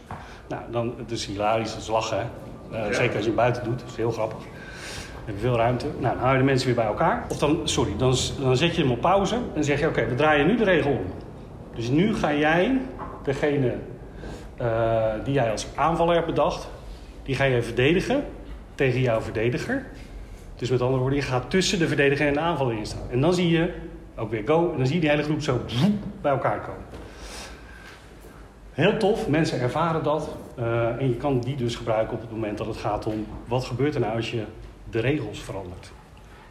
Nou, 0.48 0.62
dan, 0.70 0.94
het 0.98 1.11
is 1.11 1.27
hilarisch, 1.27 1.72
dat 1.72 1.81
is 1.81 1.88
lachen. 1.88 2.31
Eh, 2.72 2.85
Zeker 2.85 3.14
als 3.14 3.24
je 3.24 3.31
het 3.31 3.35
buiten 3.35 3.64
doet, 3.64 3.79
dat 3.81 3.88
is 3.88 3.96
heel 3.96 4.11
grappig. 4.11 4.38
Dan 4.38 5.24
heb 5.24 5.35
je 5.35 5.40
veel 5.40 5.57
ruimte. 5.57 5.87
Nou, 5.98 6.14
dan 6.14 6.18
hou 6.18 6.33
je 6.33 6.38
de 6.38 6.44
mensen 6.44 6.66
weer 6.66 6.77
bij 6.77 6.87
elkaar. 6.87 7.27
Of 7.29 7.38
dan, 7.38 7.61
sorry, 7.64 7.96
dan, 7.96 8.14
dan 8.40 8.57
zet 8.57 8.77
je 8.77 8.83
hem 8.83 8.90
op 8.90 9.01
pauze 9.01 9.35
en 9.35 9.51
dan 9.55 9.64
zeg 9.64 9.81
je, 9.81 9.88
oké, 9.88 10.07
we 10.07 10.14
draaien 10.14 10.46
nu 10.46 10.57
de 10.57 10.64
regel 10.64 10.90
om. 10.90 11.05
Dus 11.79 11.88
nu 11.88 12.14
ga 12.14 12.35
jij, 12.35 12.81
degene 13.23 13.75
eh, 14.57 15.12
die 15.25 15.35
jij 15.35 15.51
als 15.51 15.67
aanvaller 15.75 16.14
hebt 16.14 16.27
bedacht, 16.27 16.69
die 17.23 17.35
ga 17.35 17.45
je 17.45 17.62
verdedigen 17.62 18.25
tegen 18.75 19.01
jouw 19.01 19.21
verdediger. 19.21 19.87
Dus 20.57 20.71
met 20.71 20.81
andere 20.81 21.01
woorden, 21.01 21.19
je 21.19 21.25
gaat 21.25 21.51
tussen 21.51 21.79
de 21.79 21.88
verdediger 21.88 22.27
en 22.27 22.33
de 22.33 22.41
aanvaller 22.41 22.77
in 22.77 22.87
staan. 22.87 23.11
En 23.11 23.21
dan 23.21 23.35
zie 23.35 23.49
je, 23.49 23.73
ook 24.17 24.31
weer 24.31 24.43
go, 24.47 24.71
en 24.71 24.77
dan 24.77 24.87
zie 24.87 24.95
je 24.95 25.01
die 25.01 25.11
hele 25.11 25.23
groep 25.23 25.43
zo 25.43 25.61
bij 26.21 26.33
elkaar 26.33 26.61
komen. 26.61 26.85
Heel 28.73 28.97
tof, 28.97 29.29
mensen 29.29 29.61
ervaren 29.61 30.03
dat. 30.03 30.37
eh, 30.57 31.01
en 31.01 31.09
je 31.09 31.17
kan 31.17 31.41
die 31.41 31.57
dus 31.57 31.77
gebruiken 31.77 32.14
op 32.14 32.21
het 32.21 32.31
moment 32.31 32.59
dat 32.59 32.67
het 32.67 32.77
gaat 32.77 33.07
om... 33.07 33.27
wat 33.47 33.64
gebeurt 33.64 33.95
er 33.95 34.01
nou 34.01 34.17
als 34.17 34.31
je 34.31 34.45
de 34.91 35.01
regels 35.01 35.41
verandert? 35.41 35.93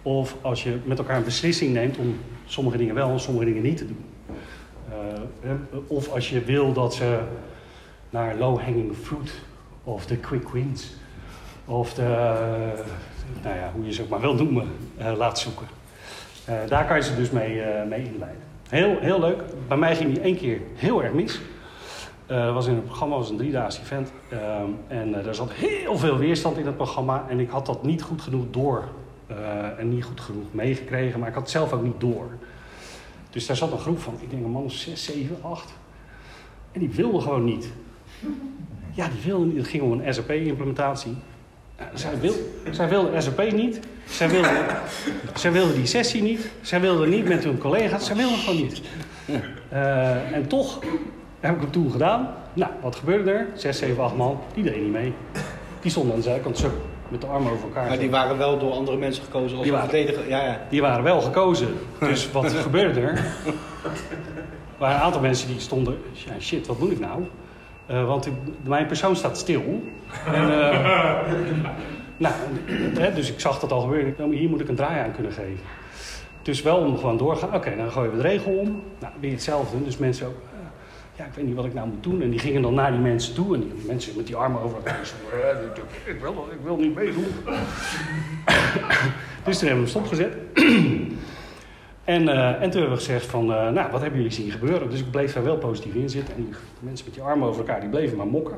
Of 0.02 0.36
als 0.42 0.64
je 0.64 0.78
met 0.84 1.00
elkaar 1.00 1.18
een 1.18 1.24
beslissing 1.24 1.74
neemt 1.74 1.98
om 1.98 2.18
sommige 2.46 2.78
dingen 2.78 2.96
wel 2.96 3.10
en 3.10 3.20
sommige 3.20 3.46
dingen 3.46 3.64
niet 3.64 3.78
te 3.78 3.88
doen. 3.88 4.06
Of 5.88 6.12
als 6.12 6.30
je 6.30 6.42
wil 6.42 6.74
dat 6.74 6.94
ze 6.94 7.20
naar 8.10 8.36
low-hanging 8.36 8.96
fruit 8.96 9.32
of 9.84 10.06
de 10.06 10.18
quick 10.18 10.50
wins... 10.50 10.96
of 11.66 11.94
de, 11.94 12.34
nou 13.44 13.56
ja, 13.56 13.72
hoe 13.74 13.86
je 13.86 13.94
ze 13.94 14.02
ook 14.02 14.10
maar 14.10 14.22
wil 14.22 14.34
noemen, 14.34 14.68
eh, 14.98 15.14
laat 15.18 15.40
zoeken. 15.40 15.68
Eh, 16.46 16.56
daar 16.68 16.86
kan 16.86 16.96
je 16.96 17.04
ze 17.04 17.16
dus 17.16 17.30
mee, 17.30 17.62
eh, 17.62 17.88
mee 17.88 18.04
inleiden. 18.04 18.42
Heel, 18.70 18.98
heel 19.00 19.20
leuk. 19.20 19.42
Bij 19.68 19.78
mij 19.78 19.96
ging 19.96 20.14
die 20.14 20.22
één 20.22 20.38
keer 20.38 20.62
heel 20.76 21.04
erg 21.04 21.14
mis. 21.14 21.42
Eh 22.26 22.54
was 22.54 22.68
in 22.68 22.76
het 22.76 22.86
programma 22.86 23.16
was 23.16 23.30
een 23.30 23.38
driedaagse 23.38 23.82
event. 23.82 24.12
Ehm, 24.30 24.70
en 24.88 25.26
er 25.26 25.36
zat 25.36 25.52
heel 25.52 25.98
veel 25.98 26.18
weerstand 26.18 26.58
in 26.58 26.66
het 26.66 26.76
programma. 26.76 27.26
En 27.30 27.40
ik 27.40 27.50
had 27.50 27.66
dat 27.66 27.84
niet 27.84 28.02
goed 28.02 28.22
genoeg 28.22 28.46
door. 28.52 28.84
en 29.78 29.90
niet 29.90 30.04
goed 30.04 30.22
genoeg 30.22 30.46
meegekregen. 30.52 31.20
Maar 31.20 31.28
ik 31.28 31.34
had 31.34 31.44
het 31.44 31.52
zelf 31.52 31.74
ook 31.74 31.84
niet 31.84 32.00
door. 32.00 32.30
Dus 33.38 33.46
daar 33.46 33.56
zat 33.56 33.72
een 33.72 33.80
groep 33.80 34.00
van, 34.00 34.14
ik 34.22 34.30
denk 34.30 34.44
een 34.44 34.52
man 34.52 34.64
of 34.64 34.72
zes, 34.72 35.04
zeven, 35.04 35.38
acht. 35.42 35.74
En 36.72 36.80
die 36.80 36.90
wilde 36.90 37.22
gewoon 37.22 37.44
niet. 37.44 37.68
Ja, 38.94 39.08
die 39.08 39.22
wilde 39.26 39.46
niet. 39.46 39.58
Het 39.58 39.68
ging 39.68 39.84
om 39.84 39.92
een 39.92 40.14
SAP-implementatie. 40.14 41.16
zij, 41.94 42.20
wil, 42.20 42.34
zij 42.72 42.90
wilde 42.90 43.22
SAP 43.22 43.52
niet. 43.52 43.80
Zij 44.10 44.30
wilde, 44.30 44.66
zij 45.34 45.52
wilde 45.52 45.74
die 45.74 45.86
sessie 45.86 46.22
niet. 46.22 46.50
Zij 46.62 46.82
wilde 46.82 47.08
niet 47.08 47.28
met 47.28 47.44
hun 47.44 47.58
collega's. 47.58 48.06
Zij 48.06 48.16
wilde 48.16 48.36
gewoon 48.36 48.62
niet. 48.62 48.82
Eh, 49.70 50.32
en 50.32 50.48
toch 50.48 50.80
heb 51.40 51.56
ik 51.56 51.62
het 51.62 51.72
toen 51.72 51.92
gedaan. 51.92 52.34
Nou, 52.54 52.72
wat 52.82 52.96
gebeurde 52.96 53.32
er? 53.32 53.48
Zes, 53.56 53.78
zeven, 53.78 54.04
acht 54.04 54.16
man, 54.16 54.40
die 54.54 54.64
deden 54.64 54.84
niet 54.84 54.92
mee. 54.92 55.14
Die 55.82 55.92
stonden 55.92 56.14
aan 56.14 56.20
de 56.20 56.26
zijkant 56.26 56.58
zo, 56.58 56.72
met 57.12 57.22
de 57.22 57.28
armen 57.28 57.52
over 57.52 57.64
elkaar. 57.68 57.88
Maar 57.88 57.98
die 58.00 58.10
waren 58.10 58.38
wel 58.38 58.58
door 58.60 58.72
andere 58.72 58.98
mensen 58.98 59.24
gekozen 59.24 59.58
als 59.58 59.66
Die 59.66 59.74
een 59.74 59.80
waren- 59.80 59.90
verdediger. 59.90 60.30
Ja, 60.30 60.44
ja. 60.44 60.62
Die 60.70 60.82
waren 60.82 61.04
wel 61.04 61.22
gekozen. 61.22 61.68
Dus 62.00 62.32
wat 62.32 62.54
gebeurde 62.54 63.00
er? 63.02 63.10
Er 63.16 63.24
waren 64.78 64.96
een 64.96 65.02
aantal 65.02 65.22
mensen 65.22 65.48
die 65.48 65.60
stonden... 65.60 65.98
Ja, 66.14 66.34
shit, 66.40 66.68
wat 66.68 66.80
moet 66.80 66.92
ik 66.92 67.00
nou? 67.00 67.24
Eh, 67.86 68.06
want 68.08 68.26
ik- 68.26 68.34
mijn 68.64 68.86
persoon 68.86 69.16
staat 69.16 69.38
stil. 69.38 69.84
En, 70.34 70.62
eh, 70.72 70.80
nou, 72.18 72.34
hè, 73.00 73.14
dus 73.14 73.32
ik 73.32 73.40
zag 73.40 73.60
dat 73.60 73.72
al 73.72 73.82
gebeuren. 73.82 74.14
Nou, 74.18 74.36
Hier 74.36 74.50
moet 74.50 74.60
ik 74.62 74.68
een 74.70 74.76
draai 74.76 75.00
aan 75.04 75.12
kunnen 75.14 75.32
geven. 75.32 75.60
Dus 76.42 76.62
wel 76.62 76.78
om 76.78 76.98
gewoon 76.98 77.18
doorgaan. 77.18 77.54
Oké, 77.56 77.76
dan 77.78 77.92
gooien 77.92 78.12
we 78.12 78.18
de 78.18 78.24
regel 78.24 78.52
om. 78.52 78.82
Nou, 79.00 79.14
weer 79.20 79.32
hetzelfde. 79.32 79.84
Dus 79.84 79.98
mensen 79.98 80.28
ook... 80.28 80.36
ja, 81.18 81.26
ik 81.26 81.34
weet 81.34 81.46
niet 81.46 81.56
wat 81.56 81.66
ik 81.66 81.74
nou 81.74 81.88
moet 81.88 82.04
doen. 82.04 82.22
En 82.22 82.30
die 82.30 82.40
gingen 82.40 82.62
dan 82.62 82.74
naar 82.74 82.92
die 82.92 83.00
mensen 83.00 83.34
toe. 83.34 83.56
En 83.56 83.62
die 83.62 83.86
mensen 83.86 84.16
met 84.16 84.28
die 84.28 84.36
armen 84.36 84.62
over 84.62 84.78
elkaar. 84.78 85.00
Eh, 85.34 85.66
ik, 85.66 86.16
ik, 86.16 86.22
wil, 86.22 86.48
ik 86.52 86.60
wil 86.64 86.78
niet 86.78 86.96
meedoen. 86.96 87.26
dus 89.46 89.60
toen 89.60 89.68
hebben 89.68 89.86
we 89.86 89.92
hem 89.92 89.98
stopgezet. 90.06 90.34
En, 92.04 92.28
eh, 92.28 92.48
en 92.48 92.70
toen 92.70 92.82
hebben 92.82 92.90
we 92.90 93.04
gezegd 93.04 93.26
van, 93.26 93.54
eh, 93.54 93.70
nou, 93.70 93.92
wat 93.92 94.02
hebben 94.02 94.20
jullie 94.20 94.34
zien 94.34 94.52
gebeuren? 94.52 94.90
Dus 94.90 95.00
ik 95.00 95.12
bleef 95.12 95.34
daar 95.34 95.44
wel 95.44 95.58
positief 95.58 95.94
in 95.94 96.10
zitten. 96.10 96.36
En 96.36 96.44
die 96.44 96.56
mensen 96.80 97.06
met 97.06 97.14
die 97.14 97.24
armen 97.24 97.48
over 97.48 97.60
elkaar, 97.60 97.80
die 97.80 97.90
bleven 97.90 98.18
maar 98.18 98.28
mokken. 98.28 98.58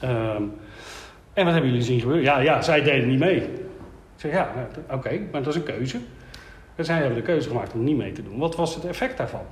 Ehm, 0.00 0.42
en 1.32 1.44
wat 1.44 1.52
hebben 1.52 1.70
jullie 1.70 1.82
zien 1.82 2.00
gebeuren? 2.00 2.24
Ja, 2.24 2.38
ja, 2.38 2.62
zij 2.62 2.82
deden 2.82 3.08
niet 3.08 3.18
mee. 3.18 3.36
Ik 3.36 3.50
zeg, 4.16 4.32
ja, 4.32 4.52
nou, 4.54 4.98
oké, 4.98 5.20
maar 5.32 5.42
dat 5.42 5.54
is 5.54 5.60
een 5.60 5.74
keuze. 5.74 5.98
En 6.74 6.84
zij 6.84 6.96
hebben 6.96 7.14
de 7.14 7.22
keuze 7.22 7.48
gemaakt 7.48 7.72
om 7.72 7.84
niet 7.84 7.96
mee 7.96 8.12
te 8.12 8.22
doen. 8.22 8.38
Wat 8.38 8.56
was 8.56 8.74
het 8.74 8.84
effect 8.84 9.16
daarvan? 9.16 9.44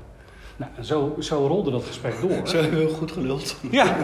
Nou, 0.58 0.70
zo, 0.80 1.16
zo 1.20 1.46
rolde 1.46 1.70
dat 1.70 1.84
gesprek 1.84 2.20
door. 2.20 2.48
Zo 2.48 2.62
heel 2.62 2.88
goed 2.88 3.12
geluld. 3.12 3.56
Ja, 3.70 3.96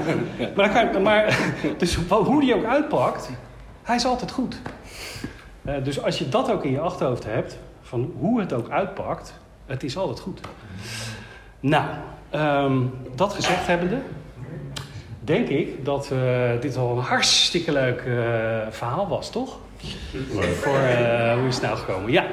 maar, 0.56 0.90
kan, 0.90 1.02
maar 1.02 1.38
dus 1.78 1.96
hoe 2.08 2.40
die 2.40 2.54
ook 2.54 2.64
uitpakt, 2.64 3.30
hij 3.82 3.96
is 3.96 4.04
altijd 4.04 4.30
goed. 4.30 4.60
Uh, 5.62 5.84
dus 5.84 6.02
als 6.02 6.18
je 6.18 6.28
dat 6.28 6.50
ook 6.50 6.64
in 6.64 6.70
je 6.70 6.80
achterhoofd 6.80 7.24
hebt, 7.24 7.58
van 7.82 8.12
hoe 8.18 8.40
het 8.40 8.52
ook 8.52 8.70
uitpakt, 8.70 9.34
het 9.66 9.82
is 9.82 9.96
altijd 9.96 10.20
goed. 10.20 10.40
Nou, 11.60 11.84
um, 12.34 12.92
dat 13.14 13.32
gezegd 13.32 13.66
hebbende, 13.66 13.98
denk 15.20 15.48
ik 15.48 15.84
dat 15.84 16.10
uh, 16.12 16.60
dit 16.60 16.76
al 16.76 16.96
een 16.96 17.02
hartstikke 17.02 17.72
leuk 17.72 18.02
uh, 18.06 18.16
verhaal 18.70 19.08
was, 19.08 19.30
toch? 19.30 19.58
Voor 20.60 20.78
uh, 20.78 21.34
hoe 21.38 21.48
is 21.48 21.54
het 21.54 21.64
nou 21.64 21.76
gekomen? 21.76 22.12
Ja. 22.12 22.26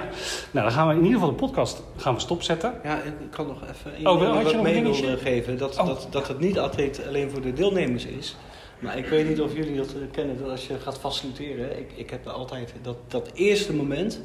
Nou, 0.51 0.65
dan 0.65 0.71
gaan 0.71 0.87
we 0.87 0.93
in 0.93 1.03
ieder 1.03 1.13
geval 1.13 1.29
de 1.29 1.35
podcast 1.35 1.83
gaan 1.97 2.13
we 2.13 2.19
stopzetten. 2.19 2.73
Ja, 2.83 2.97
ik 3.01 3.13
kan 3.29 3.47
nog 3.47 3.61
even 3.61 3.99
een 3.99 4.07
oh, 4.07 4.19
wel, 4.19 4.33
had 4.33 4.49
je 4.49 4.55
nog 4.55 4.63
mee 4.63 4.83
willen 4.83 5.17
geven. 5.17 5.57
Dat, 5.57 5.79
oh. 5.79 5.85
dat, 5.85 6.07
dat 6.09 6.27
het 6.27 6.39
niet 6.39 6.59
altijd 6.59 7.07
alleen 7.07 7.29
voor 7.29 7.41
de 7.41 7.53
deelnemers 7.53 8.05
is. 8.05 8.35
Maar 8.79 8.97
ik 8.97 9.05
weet 9.05 9.27
niet 9.27 9.41
of 9.41 9.55
jullie 9.55 9.75
dat 9.75 9.95
kennen, 10.11 10.37
dat 10.39 10.49
als 10.49 10.67
je 10.67 10.79
gaat 10.79 10.99
faciliteren. 10.99 11.79
Ik, 11.79 11.91
ik 11.95 12.09
heb 12.09 12.27
altijd 12.27 12.73
dat, 12.81 12.97
dat 13.07 13.31
eerste 13.33 13.73
moment 13.73 14.21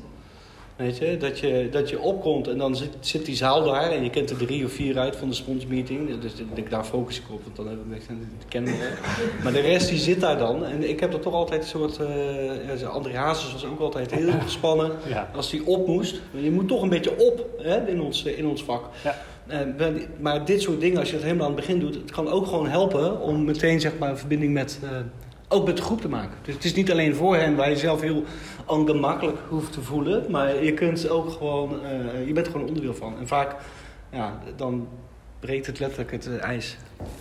Weet 0.77 0.99
je, 0.99 1.17
dat 1.17 1.39
je, 1.39 1.69
dat 1.71 1.91
je 1.91 2.01
opkomt 2.01 2.49
en 2.49 2.59
dan 2.59 2.77
zit, 2.77 2.91
zit 3.01 3.25
die 3.25 3.37
zaal 3.37 3.65
daar 3.65 3.91
en 3.91 4.03
je 4.03 4.11
kent 4.11 4.31
er 4.31 4.37
drie 4.37 4.65
of 4.65 4.73
vier 4.73 4.99
uit 4.99 5.17
van 5.17 5.29
de 5.29 5.35
sponsmeeting. 5.35 6.21
Dus 6.21 6.33
daar 6.69 6.85
focus 6.85 7.19
ik 7.19 7.25
op, 7.31 7.45
want 7.45 7.57
dan 7.57 7.67
hebben 7.67 7.89
we 7.89 7.95
het 7.95 8.49
kennen 8.49 8.73
we 8.73 8.93
Maar 9.43 9.53
de 9.53 9.61
rest 9.61 9.89
die 9.89 9.99
zit 9.99 10.21
daar 10.21 10.39
dan. 10.39 10.65
En 10.65 10.89
ik 10.89 11.01
heb 11.01 11.13
er 11.13 11.21
toch 11.21 11.35
altijd 11.35 11.63
een 11.63 11.69
soort... 11.69 11.99
Uh, 12.01 12.89
André 12.89 13.17
Hazes 13.17 13.53
was 13.53 13.65
ook 13.65 13.81
altijd 13.81 14.15
heel 14.15 14.33
gespannen 14.41 14.93
ja. 15.09 15.31
als 15.35 15.51
hij 15.51 15.61
op 15.65 15.87
moest. 15.87 16.21
Je 16.31 16.51
moet 16.51 16.69
toch 16.69 16.83
een 16.83 16.89
beetje 16.89 17.19
op 17.19 17.47
hè, 17.59 17.89
in, 17.89 18.01
ons, 18.01 18.25
in 18.25 18.47
ons 18.47 18.65
vak. 18.65 18.85
Ja. 19.05 19.17
Uh, 19.79 19.89
maar 20.21 20.45
dit 20.45 20.63
soort 20.63 20.81
dingen, 20.81 20.99
als 20.99 21.09
je 21.09 21.15
het 21.15 21.25
helemaal 21.25 21.47
aan 21.47 21.53
het 21.53 21.61
begin 21.61 21.81
doet, 21.81 21.95
het 21.95 22.11
kan 22.11 22.29
ook 22.29 22.47
gewoon 22.47 22.69
helpen 22.69 23.21
om 23.21 23.45
meteen 23.45 23.81
zeg 23.81 23.99
maar, 23.99 24.11
een 24.11 24.19
verbinding 24.19 24.53
met, 24.53 24.81
uh, 24.85 24.91
ook 25.49 25.67
met 25.67 25.77
de 25.77 25.83
groep 25.83 26.01
te 26.01 26.09
maken. 26.09 26.37
Dus 26.43 26.55
het 26.55 26.65
is 26.65 26.75
niet 26.75 26.91
alleen 26.91 27.15
voor 27.15 27.37
hen 27.37 27.57
waar 27.57 27.71
je 27.71 27.77
zelf 27.77 28.01
heel 28.01 28.25
ongemakkelijk 28.67 29.39
hoeft 29.49 29.73
te 29.73 29.83
voelen. 29.83 30.25
Maar 30.31 30.65
je 30.65 30.75
kunt 30.75 31.09
ook 31.09 31.31
gewoon, 31.31 31.81
uh, 31.83 32.27
je 32.27 32.33
bent 32.33 32.47
er 32.47 32.53
gewoon 32.53 32.69
onderdeel 32.69 32.95
van. 32.95 33.19
En 33.19 33.27
vaak, 33.27 33.55
ja, 34.11 34.39
dan 34.57 34.89
breekt 35.41 35.67
het 35.67 35.79
letterlijk 35.79 36.11
het 36.11 36.27
uh, 36.27 36.43
ijs. 36.43 36.77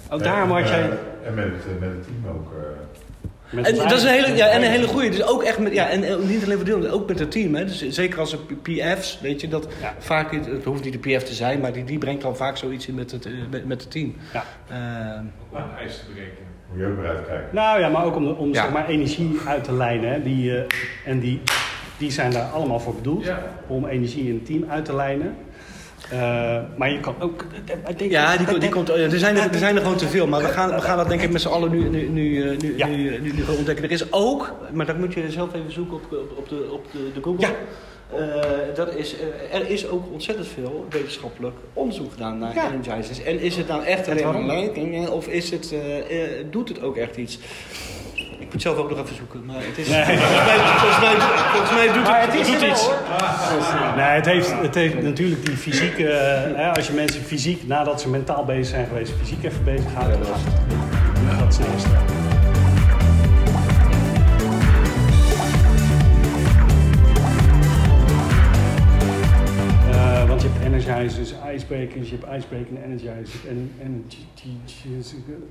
Ook 0.10 0.24
daarom 0.24 0.52
had 0.52 0.68
jij... 0.68 0.90
En 1.24 1.34
met 1.34 1.46
het, 1.46 1.80
met 1.80 1.90
het 1.90 2.04
team 2.04 2.36
ook... 2.36 2.52
Uh... 2.52 3.68
En, 3.68 3.76
dat 3.76 3.92
is 3.92 4.04
een 4.04 4.10
hele, 4.10 4.36
ja, 4.36 4.48
en 4.48 4.64
een 4.64 4.70
hele 4.70 4.88
goede. 4.88 5.10
Dus 5.10 5.24
ook 5.24 5.44
echt 5.44 5.60
met, 5.60 5.74
ja, 5.74 5.90
en, 5.90 6.28
niet 6.28 6.44
alleen 6.44 6.56
voor 6.56 6.66
deel, 6.66 6.90
ook 6.90 7.08
met 7.08 7.20
het 7.20 7.32
team. 7.32 7.56
Hè. 7.56 7.66
Dus 7.66 7.90
zeker 7.90 8.20
als 8.20 8.32
er 8.32 8.40
PF's, 8.62 9.20
weet 9.22 9.42
je, 9.42 9.48
dat 9.48 9.68
ja. 9.82 9.94
vaak, 10.00 10.32
het 10.32 10.64
hoeft 10.64 10.84
niet 10.84 11.04
de 11.04 11.16
PF 11.16 11.24
te 11.24 11.34
zijn, 11.34 11.60
maar 11.60 11.74
die, 11.74 11.84
die 11.84 11.98
brengt 11.98 12.22
dan 12.22 12.36
vaak 12.36 12.58
zoiets 12.58 12.88
in 12.88 12.96
met 12.96 13.12
het, 13.12 13.28
met, 13.50 13.66
met 13.66 13.82
het 13.82 13.92
team. 13.92 14.16
Ja. 14.34 14.44
Uh, 15.52 15.78
ijs 15.78 15.98
te 15.98 16.06
breken. 16.14 16.55
Moet 16.72 16.80
je 16.80 16.86
ook 16.86 16.98
maar 16.98 17.06
kijken. 17.06 17.48
Nou 17.52 17.80
ja, 17.80 17.90
maar 17.90 18.06
ook 18.06 18.16
om, 18.16 18.28
om 18.28 18.54
zeg 18.54 18.72
maar, 18.72 18.88
energie 18.88 19.40
uit 19.48 19.64
te 19.64 19.74
lijnen. 19.74 20.12
Hè. 20.12 20.24
Die, 20.24 20.52
uh, 20.52 20.60
en 21.06 21.20
die, 21.20 21.42
die 21.98 22.12
zijn 22.12 22.32
daar 22.32 22.50
allemaal 22.50 22.80
voor 22.80 22.96
bedoeld. 22.96 23.26
Ja. 23.26 23.44
Om 23.68 23.86
energie 23.86 24.28
in 24.28 24.34
het 24.34 24.46
team 24.46 24.66
uit 24.70 24.86
te 24.86 24.96
lijnen. 24.96 25.36
Uh, 26.14 26.60
maar 26.78 26.92
je 26.92 27.00
kan 27.00 27.16
ook. 27.20 27.46
Denk, 27.98 28.12
ja, 28.12 28.38
die, 28.38 28.60
die 28.60 28.70
komt, 28.70 28.90
er, 28.90 29.20
zijn 29.20 29.38
er, 29.38 29.52
er 29.52 29.58
zijn 29.58 29.76
er 29.76 29.82
gewoon 29.82 29.98
te 29.98 30.08
veel. 30.08 30.28
Maar 30.28 30.42
we 30.42 30.48
gaan, 30.48 30.70
we 30.70 30.82
gaan 30.82 30.98
dat 30.98 31.10
denk 31.10 31.22
ik 31.22 31.32
met 31.32 31.42
z'n 31.42 31.48
allen 31.48 31.72
nu, 31.72 31.90
nu, 31.90 32.10
nu, 32.10 32.56
nu, 32.58 32.78
ja. 32.78 32.88
nu, 32.88 33.20
nu, 33.22 33.32
nu, 33.34 33.44
ontdekken. 33.58 33.84
Er 33.84 33.92
is 33.92 34.12
ook, 34.12 34.54
maar 34.74 34.86
dat 34.86 34.98
moet 34.98 35.14
je 35.14 35.32
zelf 35.32 35.54
even 35.54 35.72
zoeken 35.72 35.96
op, 35.96 36.04
op, 36.12 36.38
op 36.38 36.50
de, 36.50 36.70
op 36.72 36.92
de, 36.92 37.12
de 37.14 37.22
Google. 37.22 37.48
Ja. 37.48 37.54
Uh, 38.14 38.20
dat 38.76 38.96
is, 38.96 39.16
uh, 39.16 39.56
er 39.60 39.70
is 39.70 39.88
ook 39.88 40.04
ontzettend 40.12 40.48
veel 40.48 40.86
wetenschappelijk 40.90 41.56
onderzoek 41.74 42.12
gedaan 42.12 42.38
naar 42.38 42.54
ja. 42.56 42.72
energizers. 42.72 43.24
En 43.24 43.40
is 43.40 43.56
het 43.56 43.68
nou 43.68 43.84
echt 43.84 44.10
alleen 44.10 44.24
maar 44.24 44.44
leiding 44.44 45.08
of 45.08 45.28
is 45.28 45.52
het, 45.52 45.74
uh, 45.74 45.80
doet 46.50 46.70
het 46.70 46.82
ook 46.82 46.98
echt 46.98 47.18
iets? 47.18 47.40
Ik 48.40 48.54
moet 48.54 48.62
zelf 48.62 48.78
ook 48.78 48.90
nog 48.90 49.00
even 49.00 49.16
zoeken, 49.16 49.46
maar 49.46 49.56
het 49.60 49.78
is... 49.78 49.88
Nee. 49.88 50.04
Volgens, 50.18 50.46
mij, 50.46 50.60
volgens, 50.60 51.00
mij, 51.00 51.16
volgens 51.52 51.72
mij 51.72 51.94
doet 51.94 52.08
het, 52.08 52.34
het, 52.34 52.60
doet 52.60 52.70
iets. 52.70 52.90
Nee, 53.96 54.06
het 54.06 54.26
heeft, 54.26 54.62
het 54.62 54.76
heeft 54.76 55.02
natuurlijk 55.02 55.46
die 55.46 55.58
fysieke... 55.58 56.04
Hè, 56.56 56.74
als 56.74 56.88
je 56.88 56.94
mensen 56.94 57.22
fysiek, 57.22 57.68
nadat 57.68 58.02
ze 58.02 58.10
mentaal 58.10 58.46
bezig 58.46 58.68
zijn 58.68 58.88
geweest, 58.88 59.14
fysiek 59.20 59.44
even 59.44 59.64
bezig 59.64 59.92
gaan, 59.92 60.10
dan 60.10 60.26
gaat 61.38 61.58
het. 61.58 62.25
Energizers, 70.88 71.34
icebreakers, 71.54 72.10
je 72.10 72.18
hebt 72.20 72.38
icebreaker 72.38 72.76
en 72.76 72.84
energizers 72.84 73.46
en, 73.46 73.72
en 73.82 74.06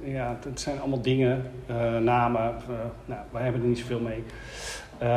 ja, 0.04 0.38
dat 0.42 0.60
zijn 0.60 0.80
allemaal 0.80 1.02
dingen, 1.02 1.50
uh, 1.70 1.98
namen, 1.98 2.40
uh, 2.40 2.76
nou, 3.04 3.20
wij 3.30 3.42
hebben 3.42 3.60
er 3.60 3.68
niet 3.68 3.78
zoveel 3.78 4.00
mee. 4.00 4.22
Uh, 5.02 5.08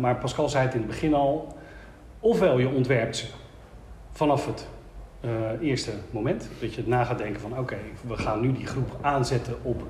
maar 0.00 0.16
Pascal 0.16 0.48
zei 0.48 0.64
het 0.64 0.74
in 0.74 0.80
het 0.80 0.88
begin 0.88 1.14
al, 1.14 1.56
ofwel 2.20 2.58
je 2.58 2.68
ontwerpt 2.68 3.16
ze 3.16 3.26
vanaf 4.12 4.46
het 4.46 4.66
eerste 5.60 5.90
moment, 6.10 6.48
dat 6.60 6.74
je 6.74 6.80
het 6.80 6.86
na 6.86 7.04
gaat 7.04 7.18
denken 7.18 7.40
van 7.40 7.58
oké, 7.58 7.76
we 8.06 8.16
gaan 8.16 8.40
nu 8.40 8.52
die 8.52 8.66
groep 8.66 8.98
aanzetten 9.00 9.54
op 9.62 9.82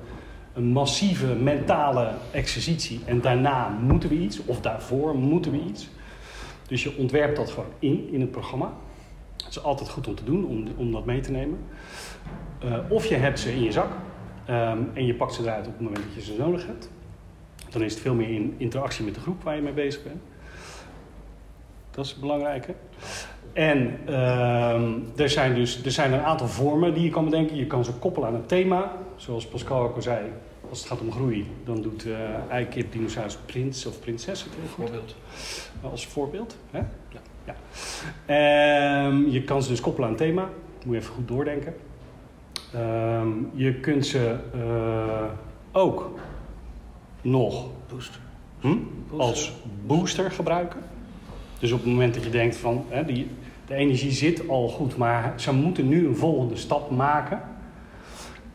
een 0.53 0.65
massieve 0.65 1.35
mentale 1.35 2.11
exercitie 2.31 2.99
en 3.05 3.21
daarna 3.21 3.69
moeten 3.69 4.09
we 4.09 4.15
iets, 4.15 4.45
of 4.45 4.61
daarvoor 4.61 5.15
moeten 5.15 5.51
we 5.51 5.59
iets. 5.69 5.89
Dus 6.67 6.83
je 6.83 6.97
ontwerpt 6.97 7.35
dat 7.35 7.49
gewoon 7.49 7.69
in, 7.79 8.09
in 8.11 8.21
het 8.21 8.31
programma. 8.31 8.73
Het 9.43 9.55
is 9.55 9.63
altijd 9.63 9.89
goed 9.89 10.07
om 10.07 10.15
te 10.15 10.23
doen, 10.23 10.45
om, 10.45 10.67
om 10.77 10.91
dat 10.91 11.05
mee 11.05 11.19
te 11.19 11.31
nemen. 11.31 11.59
Uh, 12.63 12.77
of 12.89 13.05
je 13.05 13.15
hebt 13.15 13.39
ze 13.39 13.53
in 13.53 13.63
je 13.63 13.71
zak 13.71 13.91
um, 14.49 14.91
en 14.93 15.05
je 15.05 15.15
pakt 15.15 15.33
ze 15.33 15.41
eruit 15.41 15.67
op 15.67 15.73
het 15.73 15.81
moment 15.81 16.03
dat 16.03 16.13
je 16.13 16.21
ze 16.21 16.37
nodig 16.37 16.67
hebt. 16.67 16.89
Dan 17.69 17.81
is 17.83 17.93
het 17.93 18.01
veel 18.01 18.13
meer 18.13 18.29
in 18.29 18.55
interactie 18.57 19.05
met 19.05 19.15
de 19.15 19.19
groep 19.19 19.43
waar 19.43 19.55
je 19.55 19.61
mee 19.61 19.73
bezig 19.73 20.03
bent. 20.03 20.21
Dat 21.91 22.05
is 22.05 22.11
het 22.11 22.19
belangrijke. 22.19 22.73
En 23.53 23.99
uh, 24.09 25.19
er 25.19 25.29
zijn 25.29 25.55
dus 25.55 25.83
er 25.85 25.91
zijn 25.91 26.13
een 26.13 26.23
aantal 26.23 26.47
vormen 26.47 26.93
die 26.93 27.03
je 27.03 27.09
kan 27.09 27.25
bedenken. 27.25 27.55
Je 27.55 27.67
kan 27.67 27.85
ze 27.85 27.93
koppelen 27.93 28.27
aan 28.27 28.35
een 28.35 28.45
thema. 28.45 28.91
Zoals 29.15 29.47
Pascal 29.47 29.81
ook 29.81 29.95
al 29.95 30.01
zei, 30.01 30.31
als 30.69 30.79
het 30.79 30.87
gaat 30.87 30.99
om 30.99 31.11
groei, 31.11 31.47
dan 31.63 31.81
doet 31.81 32.05
uh, 32.05 32.15
Eikip 32.49 32.91
Dinosaurus 32.91 33.37
prins 33.45 33.85
of 33.85 33.99
prinses 33.99 34.43
het 34.43 34.53
heel 34.53 34.67
goed. 34.67 34.89
Voorbeeld. 34.89 35.15
Als 35.81 36.07
voorbeeld. 36.07 36.57
Hè? 36.71 36.79
Ja. 37.09 37.19
Ja. 37.45 37.55
Um, 39.07 39.29
je 39.29 39.43
kan 39.43 39.63
ze 39.63 39.69
dus 39.69 39.81
koppelen 39.81 40.09
aan 40.09 40.15
thema. 40.15 40.49
Moet 40.85 40.93
je 40.93 41.01
even 41.01 41.13
goed 41.13 41.27
doordenken. 41.27 41.73
Um, 42.75 43.49
je 43.53 43.73
kunt 43.73 44.05
ze 44.05 44.35
uh, 44.55 45.23
ook 45.71 46.19
nog 47.21 47.69
hm? 48.59 48.77
als 49.17 49.53
booster 49.85 50.31
gebruiken. 50.31 50.79
Dus 51.59 51.71
op 51.71 51.79
het 51.79 51.87
moment 51.87 52.13
dat 52.13 52.23
je 52.23 52.29
denkt 52.29 52.55
van 52.55 52.85
hè, 52.89 53.05
die, 53.05 53.27
de 53.67 53.75
energie 53.75 54.11
zit 54.11 54.49
al 54.49 54.67
goed, 54.69 54.97
maar 54.97 55.33
ze 55.35 55.53
moeten 55.53 55.87
nu 55.87 56.07
een 56.07 56.15
volgende 56.15 56.55
stap 56.55 56.91
maken. 56.91 57.41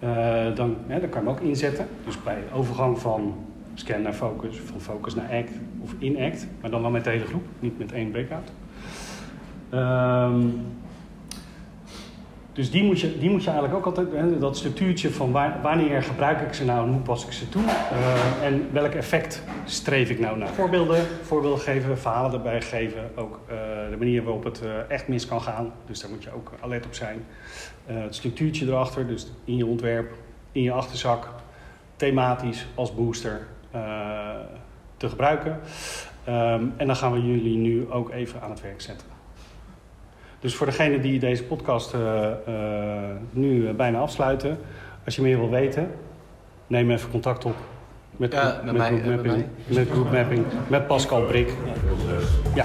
Uh, 0.05 0.55
dan, 0.55 0.77
hè, 0.87 1.01
dan 1.01 1.09
kan 1.09 1.23
je 1.23 1.27
hem 1.27 1.29
ook 1.29 1.41
inzetten. 1.41 1.87
Dus 2.05 2.23
bij 2.23 2.39
overgang 2.53 2.99
van 2.99 3.35
scan 3.75 4.03
naar 4.03 4.13
focus, 4.13 4.61
van 4.61 4.81
focus 4.81 5.15
naar 5.15 5.31
act 5.31 5.53
of 5.81 5.95
in 5.99 6.19
act, 6.19 6.47
maar 6.61 6.71
dan 6.71 6.83
wel 6.83 6.91
met 6.91 7.05
de 7.05 7.11
hele 7.11 7.27
groep, 7.27 7.45
niet 7.61 7.79
met 7.79 7.93
één 7.93 8.11
breakout. 8.11 8.51
Um, 9.75 10.67
dus 12.59 12.71
die 12.71 12.85
moet, 12.85 13.01
je, 13.01 13.19
die 13.19 13.31
moet 13.31 13.45
je 13.45 13.51
eigenlijk 13.51 13.79
ook 13.79 13.97
altijd, 13.97 14.13
hè, 14.13 14.39
dat 14.39 14.57
structuurtje 14.57 15.11
van 15.11 15.33
wanneer 15.63 16.03
gebruik 16.03 16.41
ik 16.41 16.53
ze 16.53 16.65
nou 16.65 16.87
en 16.87 16.93
hoe 16.93 17.01
pas 17.01 17.25
ik 17.25 17.33
ze 17.33 17.49
toe 17.49 17.63
uh, 17.63 18.47
en 18.47 18.69
welk 18.73 18.93
effect 18.93 19.43
streef 19.65 20.11
ik 20.11 20.21
nou 20.21 20.39
naar. 20.39 20.49
Voorbeelden, 20.49 21.07
voorbeelden 21.23 21.61
geven, 21.61 21.99
verhalen 21.99 22.33
erbij 22.33 22.61
geven, 22.61 23.11
ook 23.17 23.41
uh, 23.51 23.57
de 23.91 23.97
manier 23.99 24.23
waarop 24.23 24.45
het 24.45 24.63
uh, 24.65 24.71
echt 24.89 25.09
mis 25.09 25.27
kan 25.27 25.43
gaan. 25.43 25.73
Dus 25.87 26.01
daar 26.01 26.11
moet 26.11 26.23
je 26.23 26.35
ook 26.35 26.53
alert 26.61 26.87
op 26.87 26.95
zijn. 26.95 27.25
het 27.87 28.15
structuurtje 28.15 28.67
erachter, 28.67 29.07
dus 29.07 29.33
in 29.45 29.57
je 29.57 29.67
ontwerp, 29.67 30.13
in 30.53 30.63
je 30.63 30.73
achterzak, 30.73 31.29
thematisch 31.97 32.67
als 32.75 32.95
booster 32.95 33.47
te 34.97 35.09
gebruiken. 35.09 35.61
Um, 36.29 36.75
en 36.77 36.87
dan 36.87 36.97
gaan 36.97 37.13
we 37.13 37.27
jullie 37.27 37.57
nu 37.57 37.91
ook 37.91 38.11
even 38.11 38.41
aan 38.43 38.51
het 38.51 38.61
werk 38.61 38.81
zetten. 38.81 39.18
Dus 40.41 40.55
voor 40.55 40.67
degene 40.67 41.01
die 41.01 41.19
deze 41.19 41.45
podcast 41.45 41.95
uh, 41.95 42.01
uh, 42.49 42.55
nu 43.31 43.73
bijna 43.73 43.99
afsluiten, 43.99 44.59
als 45.05 45.17
je 45.17 45.23
meer 45.23 45.39
wil 45.39 45.51
weten, 45.51 45.91
neem 46.67 46.91
even 46.91 47.11
contact 47.11 47.45
op 47.45 47.57
met, 48.19 48.33
ja, 48.33 48.61
met, 48.65 48.75
met, 48.75 48.77
mij, 48.77 48.89
group 49.85 50.13
mapping, 50.13 50.45
met, 50.45 50.51
met, 50.51 50.69
met 50.69 50.87
Pascal 50.87 51.23
Brik. 51.23 51.49
Ja. 51.49 52.65